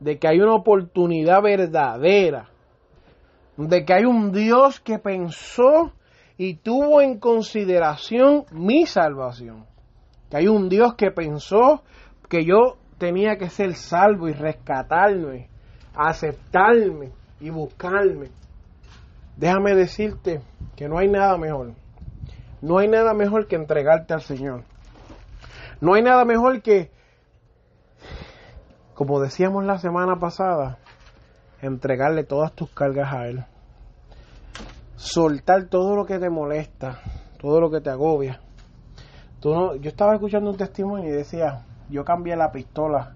de 0.00 0.18
que 0.18 0.28
hay 0.28 0.40
una 0.40 0.54
oportunidad 0.54 1.40
verdadera, 1.40 2.50
de 3.56 3.86
que 3.86 3.94
hay 3.94 4.04
un 4.04 4.32
Dios 4.32 4.80
que 4.80 4.98
pensó 4.98 5.92
y 6.36 6.56
tuvo 6.56 7.00
en 7.00 7.18
consideración 7.18 8.44
mi 8.52 8.84
salvación, 8.84 9.64
que 10.30 10.36
hay 10.36 10.48
un 10.48 10.68
Dios 10.68 10.94
que 10.94 11.10
pensó 11.10 11.82
que 12.28 12.44
yo 12.44 12.76
tenía 12.98 13.36
que 13.36 13.50
ser 13.50 13.74
salvo 13.74 14.28
y 14.28 14.32
rescatarme, 14.32 15.48
aceptarme 15.94 17.12
y 17.40 17.50
buscarme. 17.50 18.30
Déjame 19.36 19.74
decirte 19.74 20.40
que 20.74 20.88
no 20.88 20.98
hay 20.98 21.08
nada 21.08 21.36
mejor. 21.36 21.74
No 22.62 22.78
hay 22.78 22.88
nada 22.88 23.12
mejor 23.12 23.46
que 23.46 23.56
entregarte 23.56 24.14
al 24.14 24.22
Señor. 24.22 24.64
No 25.80 25.94
hay 25.94 26.02
nada 26.02 26.24
mejor 26.24 26.62
que, 26.62 26.90
como 28.94 29.20
decíamos 29.20 29.64
la 29.64 29.78
semana 29.78 30.16
pasada, 30.16 30.78
entregarle 31.60 32.24
todas 32.24 32.52
tus 32.54 32.70
cargas 32.70 33.12
a 33.12 33.26
Él. 33.28 33.44
Soltar 34.96 35.66
todo 35.66 35.94
lo 35.94 36.06
que 36.06 36.18
te 36.18 36.30
molesta, 36.30 37.00
todo 37.38 37.60
lo 37.60 37.70
que 37.70 37.82
te 37.82 37.90
agobia. 37.90 38.40
Tú 39.40 39.76
yo 39.80 39.90
estaba 39.90 40.14
escuchando 40.14 40.50
un 40.50 40.56
testimonio 40.56 41.08
y 41.08 41.12
decía, 41.12 41.64
yo 41.90 42.04
cambié 42.04 42.36
la 42.36 42.50
pistola 42.50 43.14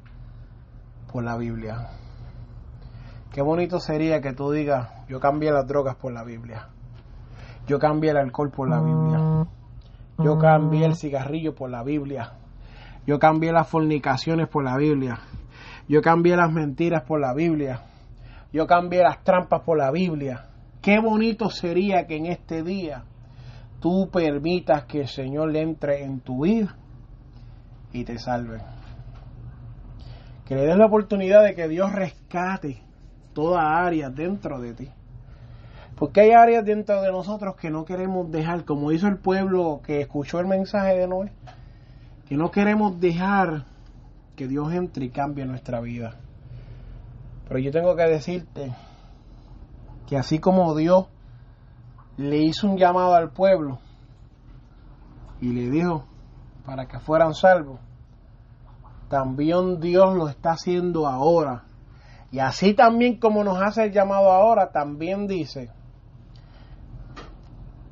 por 1.10 1.24
la 1.24 1.36
Biblia. 1.36 1.88
Qué 3.32 3.42
bonito 3.42 3.78
sería 3.78 4.20
que 4.20 4.32
tú 4.32 4.50
digas, 4.50 4.88
yo 5.08 5.20
cambié 5.20 5.50
las 5.50 5.66
drogas 5.66 5.96
por 5.96 6.12
la 6.12 6.24
Biblia. 6.24 6.68
Yo 7.66 7.78
cambié 7.78 8.10
el 8.10 8.16
alcohol 8.16 8.50
por 8.50 8.68
la 8.68 8.80
Biblia. 8.80 9.46
Yo 10.18 10.38
cambié 10.38 10.84
el 10.84 10.96
cigarrillo 10.96 11.54
por 11.54 11.70
la 11.70 11.82
Biblia. 11.82 12.32
Yo 13.06 13.18
cambié 13.18 13.52
las 13.52 13.68
fornicaciones 13.68 14.48
por 14.48 14.64
la 14.64 14.76
Biblia. 14.76 15.20
Yo 15.88 16.02
cambié 16.02 16.36
las 16.36 16.52
mentiras 16.52 17.02
por 17.04 17.20
la 17.20 17.32
Biblia. 17.32 17.82
Yo 18.52 18.66
cambié 18.66 19.02
las 19.02 19.22
trampas 19.22 19.62
por 19.62 19.78
la 19.78 19.90
Biblia. 19.90 20.48
Qué 20.82 20.98
bonito 20.98 21.50
sería 21.50 22.06
que 22.06 22.16
en 22.16 22.26
este 22.26 22.62
día 22.62 23.04
tú 23.80 24.08
permitas 24.10 24.84
que 24.84 25.00
el 25.00 25.08
Señor 25.08 25.50
le 25.50 25.62
entre 25.62 26.04
en 26.04 26.20
tu 26.20 26.44
vida 26.44 26.76
y 27.92 28.04
te 28.04 28.18
salve. 28.18 28.60
Que 30.46 30.54
le 30.54 30.62
des 30.62 30.76
la 30.76 30.86
oportunidad 30.86 31.44
de 31.44 31.54
que 31.54 31.68
Dios 31.68 31.92
rescate 31.92 32.82
toda 33.32 33.84
área 33.84 34.10
dentro 34.10 34.60
de 34.60 34.74
ti. 34.74 34.88
Porque 35.96 36.22
hay 36.22 36.30
áreas 36.32 36.64
dentro 36.64 37.02
de 37.02 37.12
nosotros 37.12 37.56
que 37.56 37.70
no 37.70 37.84
queremos 37.84 38.30
dejar, 38.30 38.64
como 38.64 38.90
hizo 38.92 39.06
el 39.06 39.18
pueblo 39.18 39.80
que 39.84 40.00
escuchó 40.00 40.40
el 40.40 40.46
mensaje 40.46 40.96
de 40.96 41.06
Noé, 41.06 41.32
que 42.28 42.36
no 42.36 42.50
queremos 42.50 42.98
dejar 43.00 43.64
que 44.34 44.48
Dios 44.48 44.72
entre 44.72 45.04
y 45.04 45.10
cambie 45.10 45.44
nuestra 45.44 45.80
vida. 45.80 46.14
Pero 47.46 47.60
yo 47.60 47.70
tengo 47.70 47.94
que 47.96 48.04
decirte 48.04 48.72
que 50.08 50.16
así 50.16 50.38
como 50.38 50.74
Dios 50.74 51.06
le 52.16 52.38
hizo 52.38 52.66
un 52.66 52.76
llamado 52.76 53.14
al 53.14 53.30
pueblo 53.30 53.78
y 55.40 55.52
le 55.52 55.70
dijo 55.70 56.04
para 56.64 56.86
que 56.86 56.98
fueran 57.00 57.34
salvos, 57.34 57.80
también 59.08 59.80
Dios 59.80 60.14
lo 60.14 60.28
está 60.28 60.52
haciendo 60.52 61.06
ahora 61.06 61.64
y 62.32 62.38
así 62.38 62.74
también 62.74 63.18
como 63.18 63.42
nos 63.42 63.60
hace 63.60 63.84
el 63.84 63.92
llamado 63.92 64.30
ahora, 64.30 64.70
también 64.70 65.26
dice 65.26 65.70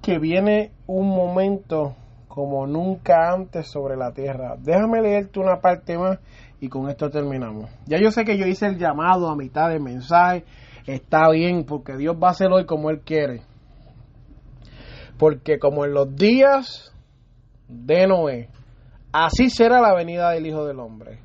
que 0.01 0.19
viene 0.19 0.73
un 0.87 1.09
momento 1.09 1.97
como 2.29 2.67
nunca 2.67 3.33
antes 3.33 3.69
sobre 3.69 3.97
la 3.97 4.13
tierra. 4.13 4.55
Déjame 4.59 5.03
leerte 5.03 5.41
una 5.41 5.61
parte 5.61 5.99
más 5.99 6.21
y 6.61 6.69
con 6.69 6.89
esto 6.89 7.11
terminamos. 7.11 7.69
Ya 7.87 7.99
yo 7.99 8.11
sé 8.11 8.25
que 8.25 8.39
yo 8.39 8.47
hice 8.47 8.67
el 8.67 8.79
llamado 8.79 9.29
a 9.29 9.37
mitad 9.37 9.71
del 9.71 9.83
mensaje. 9.83 10.45
Está 10.87 11.29
bien, 11.31 11.65
porque 11.65 11.97
Dios 11.97 12.17
va 12.17 12.29
a 12.29 12.31
hacer 12.31 12.51
hoy 12.53 12.65
como 12.65 12.91
Él 12.91 13.01
quiere. 13.01 13.43
Porque 15.19 15.59
como 15.59 15.85
en 15.85 15.95
los 15.95 16.15
días 16.15 16.95
de 17.69 18.07
Noé, 18.07 18.49
así 19.13 19.51
será 19.51 19.81
la 19.81 19.95
venida 19.95 20.31
del 20.31 20.47
Hijo 20.47 20.65
del 20.65 20.79
Hombre. 20.79 21.19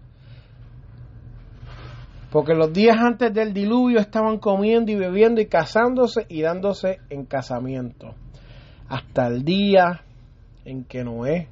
Porque 2.32 2.56
los 2.56 2.74
días 2.74 2.98
antes 2.98 3.32
del 3.32 3.54
diluvio 3.54 4.00
estaban 4.00 4.40
comiendo 4.40 4.92
y 4.92 4.96
bebiendo 4.96 5.40
y 5.40 5.46
casándose 5.46 6.26
y 6.28 6.42
dándose 6.42 6.98
en 7.12 7.26
casamiento. 7.26 8.16
Hasta 8.90 9.28
el 9.28 9.44
día 9.44 10.02
en 10.66 10.84
que 10.86 11.04
Noé 11.04 11.48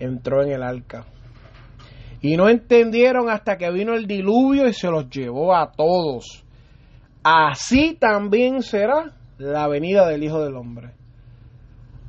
entró 0.00 0.42
en 0.42 0.50
el 0.50 0.64
arca. 0.64 1.06
Y 2.20 2.36
no 2.36 2.48
entendieron 2.48 3.30
hasta 3.30 3.56
que 3.56 3.70
vino 3.70 3.94
el 3.94 4.08
diluvio 4.08 4.66
y 4.66 4.72
se 4.72 4.90
los 4.90 5.08
llevó 5.10 5.54
a 5.54 5.70
todos. 5.70 6.44
Así 7.22 7.94
también 7.94 8.62
será 8.62 9.14
la 9.38 9.68
venida 9.68 10.08
del 10.08 10.24
Hijo 10.24 10.42
del 10.42 10.56
Hombre. 10.56 10.90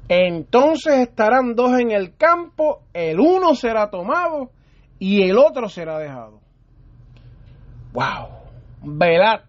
Entonces 0.10 1.00
estarán 1.00 1.56
dos 1.56 1.78
en 1.80 1.91
el 1.91 2.15
campo, 2.15 2.84
el 2.93 3.20
uno 3.20 3.56
será 3.56 3.89
tomado 3.89 4.52
y 5.00 5.30
el 5.30 5.38
otro 5.38 5.67
será 5.67 6.00
dejado. 6.00 6.39
¡Wow! 7.91 8.30
Velad, 8.84 9.41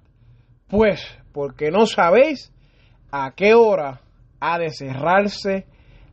pues, 0.68 1.00
porque 1.32 1.70
no 1.70 1.86
sabéis 1.86 2.52
a 3.12 3.32
qué 3.36 3.54
hora 3.54 4.00
ha 4.40 4.58
de 4.58 4.70
cerrarse 4.70 5.66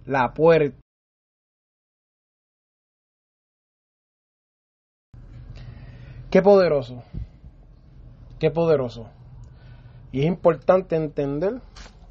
la 0.05 0.33
puerta. 0.33 0.77
Qué 6.29 6.41
poderoso, 6.41 7.01
qué 8.39 8.51
poderoso. 8.51 9.09
Y 10.11 10.19
es 10.21 10.25
importante 10.27 10.95
entender, 10.95 11.61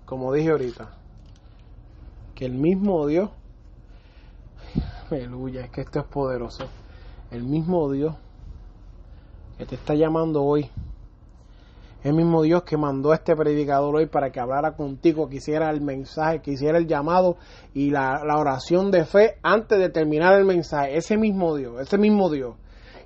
como 0.07 0.33
dije 0.33 0.51
ahorita, 0.51 1.04
que 2.35 2.47
el 2.47 2.55
mismo 2.55 3.07
Dios, 3.07 3.31
aleluya, 5.11 5.63
es 5.63 5.71
que 5.71 5.83
esto 5.83 6.01
es 6.01 6.07
poderoso, 6.07 6.65
el 7.31 7.45
mismo 7.45 7.91
Dios 7.91 8.15
que 9.59 9.67
te 9.67 9.75
está 9.77 9.95
llamando 9.95 10.43
hoy. 10.43 10.69
El 12.03 12.13
mismo 12.13 12.43
Dios 12.43 12.65
que 12.65 12.77
mandó 12.77 13.13
a 13.13 13.15
este 13.15 13.35
predicador 13.35 13.97
hoy 13.97 14.05
para 14.05 14.31
que 14.31 14.39
hablara 14.39 14.77
contigo, 14.77 15.27
que 15.27 15.37
hiciera 15.37 15.71
el 15.71 15.81
mensaje, 15.81 16.43
que 16.43 16.51
hiciera 16.51 16.77
el 16.77 16.87
llamado 16.87 17.39
y 17.73 17.91
la, 17.91 18.23
la 18.27 18.37
oración 18.37 18.91
de 18.91 19.07
fe 19.07 19.39
antes 19.43 19.79
de 19.79 19.89
terminar 19.89 20.39
el 20.39 20.45
mensaje. 20.45 20.99
Ese 20.99 21.17
mismo 21.17 21.57
Dios, 21.57 21.81
ese 21.81 21.97
mismo 21.97 22.29
Dios 22.29 22.57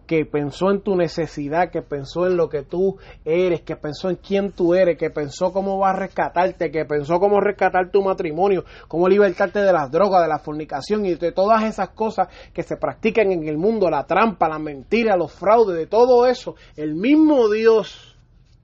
que 0.08 0.24
pensó 0.24 0.70
en 0.70 0.80
tu 0.80 0.96
necesidad, 0.96 1.70
que 1.70 1.82
pensó 1.82 2.26
en 2.26 2.38
lo 2.38 2.48
que 2.48 2.62
tú 2.62 2.96
eres, 3.26 3.60
que 3.60 3.76
pensó 3.76 4.08
en 4.08 4.16
quién 4.16 4.52
tú 4.52 4.74
eres, 4.74 4.96
que 4.96 5.10
pensó 5.10 5.52
cómo 5.52 5.78
va 5.78 5.90
a 5.90 5.96
rescatarte, 5.96 6.70
que 6.70 6.86
pensó 6.86 7.20
cómo 7.20 7.40
rescatar 7.40 7.90
tu 7.90 8.02
matrimonio, 8.02 8.64
cómo 8.88 9.06
libertarte 9.06 9.60
de 9.60 9.70
las 9.70 9.90
drogas, 9.90 10.22
de 10.22 10.28
la 10.28 10.38
fornicación 10.38 11.04
y 11.04 11.14
de 11.14 11.30
todas 11.30 11.62
esas 11.62 11.90
cosas 11.90 12.28
que 12.54 12.62
se 12.62 12.78
practican 12.78 13.30
en 13.30 13.46
el 13.46 13.58
mundo, 13.58 13.90
la 13.90 14.06
trampa, 14.06 14.48
la 14.48 14.58
mentira, 14.58 15.14
los 15.14 15.30
fraudes, 15.30 15.76
de 15.76 15.86
todo 15.86 16.26
eso. 16.26 16.54
El 16.74 16.94
mismo 16.94 17.50
Dios 17.50 18.16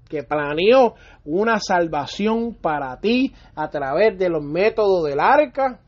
que 0.08 0.22
planeó 0.22 0.94
una 1.26 1.58
salvación 1.60 2.54
para 2.54 2.98
ti 3.00 3.34
a 3.54 3.68
través 3.68 4.18
de 4.18 4.30
los 4.30 4.42
métodos 4.42 5.04
del 5.04 5.20
arca, 5.20 5.80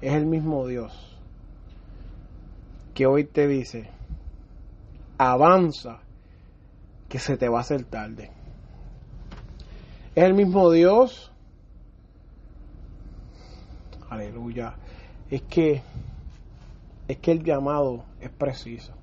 es 0.00 0.12
el 0.12 0.26
mismo 0.26 0.66
Dios 0.66 1.16
que 2.94 3.06
hoy 3.06 3.24
te 3.24 3.46
dice, 3.46 3.90
avanza, 5.18 5.98
que 7.08 7.18
se 7.18 7.36
te 7.36 7.48
va 7.48 7.58
a 7.58 7.60
hacer 7.60 7.84
tarde. 7.84 8.30
Es 10.14 10.24
el 10.24 10.32
mismo 10.32 10.70
Dios, 10.70 11.30
aleluya, 14.08 14.76
es 15.30 15.42
que, 15.42 15.82
es 17.06 17.18
que 17.18 17.32
el 17.32 17.44
llamado 17.44 18.04
es 18.20 18.30
preciso. 18.30 18.94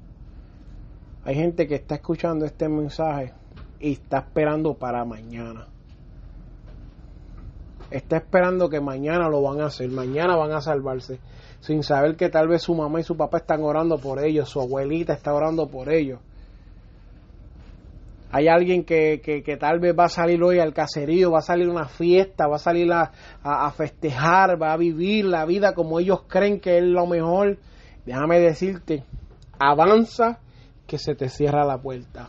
Hay 1.24 1.36
gente 1.36 1.68
que 1.68 1.76
está 1.76 1.96
escuchando 1.96 2.46
este 2.46 2.68
mensaje 2.68 3.32
y 3.80 3.94
está 3.94 4.20
esperando 4.20 4.74
para 4.74 5.06
mañana. 5.06 5.68
Está 7.92 8.18
esperando 8.18 8.70
que 8.70 8.82
mañana 8.82 9.30
lo 9.30 9.42
van 9.42 9.62
a 9.62 9.66
hacer, 9.66 9.90
mañana 9.90 10.36
van 10.36 10.52
a 10.52 10.62
salvarse, 10.62 11.20
sin 11.60 11.84
saber 11.84 12.16
que 12.16 12.30
tal 12.30 12.48
vez 12.48 12.64
su 12.64 12.76
mamá 12.76 13.00
y 13.00 13.04
su 13.04 13.16
papá 13.16 13.38
están 13.38 13.62
orando 13.64 13.98
por 13.98 14.24
ellos, 14.24 14.50
su 14.50 14.60
abuelita 14.60 15.14
está 15.14 15.34
orando 15.34 15.68
por 15.68 15.92
ellos. 15.92 16.20
Hay 18.32 18.48
alguien 18.48 18.84
que, 18.84 19.22
que, 19.24 19.58
tal 19.58 19.80
vez 19.80 19.96
va 19.98 20.06
a 20.06 20.10
salir 20.10 20.42
hoy 20.42 20.58
al 20.58 20.74
caserío, 20.74 21.30
va 21.30 21.38
a 21.38 21.44
salir 21.44 21.68
a 21.68 21.72
una 21.72 21.88
fiesta, 21.88 22.48
va 22.48 22.56
a 22.56 22.60
salir 22.60 22.92
a, 22.92 23.12
a, 23.44 23.70
festejar, 23.72 24.60
va 24.60 24.74
a 24.74 24.78
vivir 24.78 25.26
la 25.26 25.46
vida 25.46 25.76
como 25.76 26.00
ellos 26.00 26.24
creen 26.28 26.60
que 26.60 26.80
es 26.80 26.84
lo 26.84 27.06
mejor. 27.06 27.60
Déjame 28.08 28.40
decirte, 28.40 29.04
avanza 29.60 30.40
que 30.88 30.98
se 30.98 31.14
te 31.14 31.30
cierra 31.30 31.64
la 31.64 31.78
puerta 31.78 32.28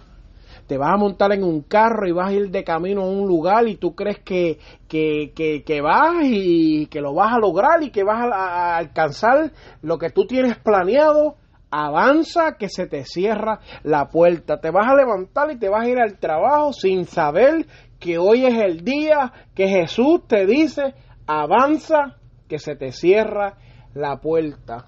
te 0.67 0.79
vas 0.79 0.95
a 0.95 0.97
montar 0.97 1.33
en 1.33 1.45
un 1.45 1.63
carro 1.63 2.07
y 2.07 2.13
vas 2.13 2.29
a 2.29 2.33
ir 2.33 2.51
de 2.51 2.65
camino 2.65 3.03
a 3.03 3.09
un 3.09 3.27
lugar 3.27 3.69
y 3.69 3.77
tú 3.77 3.95
crees 3.95 4.19
que, 4.21 4.59
que, 4.89 5.33
que, 5.35 5.81
vas 5.81 6.17
y 6.23 6.87
que 6.87 7.01
lo 7.01 7.15
vas 7.15 7.35
a 7.35 7.39
lograr 7.39 7.83
y 7.83 7.91
que 7.91 8.03
vas 8.03 8.31
a, 8.33 8.77
alcanzar 8.77 9.53
lo 9.83 9.99
que 9.99 10.11
tú 10.11 10.27
tienes 10.27 10.57
planeado, 10.57 11.37
avanza 11.71 12.57
que 12.59 12.69
se 12.69 12.87
te 12.87 13.05
cierra 13.05 13.61
la 13.83 14.09
puerta. 14.09 14.61
Te 14.61 14.71
vas 14.71 14.89
a 14.89 14.95
levantar 14.95 15.51
y 15.51 15.59
te 15.59 15.69
vas 15.69 15.85
a 15.85 15.89
ir 15.89 15.99
al 15.99 16.19
trabajo 16.19 16.73
sin 16.73 17.05
saber 17.05 17.67
que 17.99 18.19
hoy 18.19 18.47
es 18.47 18.59
el 18.59 18.85
día 18.85 19.33
que 19.55 19.69
Jesús 19.69 20.27
te 20.27 20.47
dice, 20.47 20.95
avanza 21.27 22.17
que 22.49 22.59
se 22.59 22.75
te 22.77 22.93
cierra 22.93 23.59
la 23.93 24.17
puerta. 24.17 24.87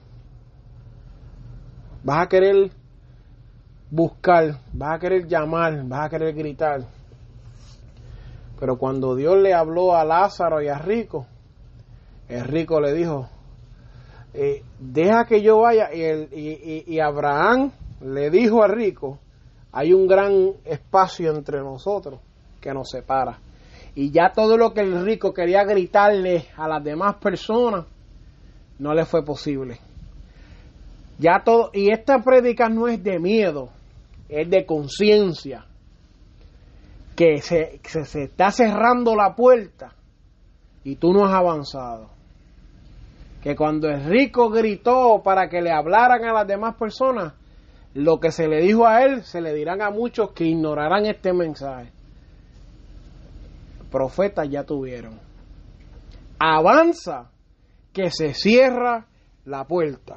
Vas 2.03 2.23
a 2.23 2.29
querer 2.29 2.71
buscar, 3.91 4.59
vas 4.73 4.97
a 4.97 4.99
querer 4.99 5.27
llamar, 5.27 5.85
vas 5.85 6.07
a 6.07 6.09
querer 6.09 6.35
gritar. 6.35 6.81
Pero 8.59 8.79
cuando 8.79 9.15
Dios 9.15 9.37
le 9.37 9.53
habló 9.53 9.95
a 9.95 10.05
Lázaro 10.05 10.63
y 10.63 10.69
a 10.69 10.79
Rico, 10.79 11.27
el 12.29 12.45
rico 12.45 12.81
le 12.81 12.93
dijo, 12.93 13.29
eh, 14.35 14.63
deja 14.79 15.25
que 15.25 15.41
yo 15.43 15.61
vaya. 15.61 15.93
Y, 15.95 16.03
el, 16.03 16.29
y, 16.87 17.01
Abraham 17.01 17.73
le 18.03 18.31
dijo 18.31 18.63
a 18.63 18.69
rico, 18.69 19.19
hay 19.73 19.93
un 19.93 20.07
gran 20.07 20.53
espacio 20.65 21.35
entre 21.35 21.61
nosotros 21.61 22.21
que 22.61 22.73
nos 22.73 22.91
separa. 22.91 23.39
Y 23.95 24.11
ya 24.11 24.33
todo 24.35 24.59
lo 24.59 24.75
que 24.75 24.81
el 24.81 25.05
rico 25.05 25.33
quería 25.33 25.65
gritarle 25.65 26.47
a 26.57 26.69
las 26.69 26.85
demás 26.85 27.17
personas, 27.17 27.87
no 28.79 28.93
le 28.93 29.07
fue 29.07 29.25
posible. 29.25 29.79
Ya 31.19 31.43
todo, 31.43 31.71
y 31.73 31.91
esta 31.91 32.19
prédica 32.19 32.69
no 32.69 32.89
es 32.89 33.03
de 33.03 33.19
miedo, 33.19 33.71
es 34.29 34.51
de 34.51 34.67
conciencia, 34.67 35.67
que 37.15 37.41
se, 37.41 37.81
se, 37.83 38.25
está 38.25 38.51
cerrando 38.51 39.17
la 39.17 39.35
puerta 39.35 39.95
y 40.85 40.97
tú 40.97 41.13
no 41.13 41.25
has 41.25 41.33
avanzado. 41.33 42.11
Que 43.43 43.57
cuando 43.57 43.89
el 43.89 44.05
rico 44.05 44.51
gritó 44.51 45.23
para 45.25 45.49
que 45.49 45.63
le 45.63 45.73
hablaran 45.73 46.25
a 46.25 46.33
las 46.33 46.47
demás 46.47 46.75
personas, 46.77 47.33
lo 47.95 48.21
que 48.21 48.31
se 48.31 48.47
le 48.49 48.61
dijo 48.61 48.87
a 48.87 49.03
él 49.05 49.23
se 49.23 49.41
le 49.41 49.55
dirán 49.55 49.81
a 49.81 49.91
muchos 49.91 50.33
que 50.33 50.45
ignorarán 50.45 51.07
este 51.07 51.33
mensaje. 51.33 51.91
Profetas 53.91 54.49
ya 54.51 54.65
tuvieron. 54.65 55.19
Avanza 56.39 57.31
que 57.93 58.11
se 58.11 58.35
cierra 58.35 59.07
la 59.47 59.65
puerta. 59.65 60.17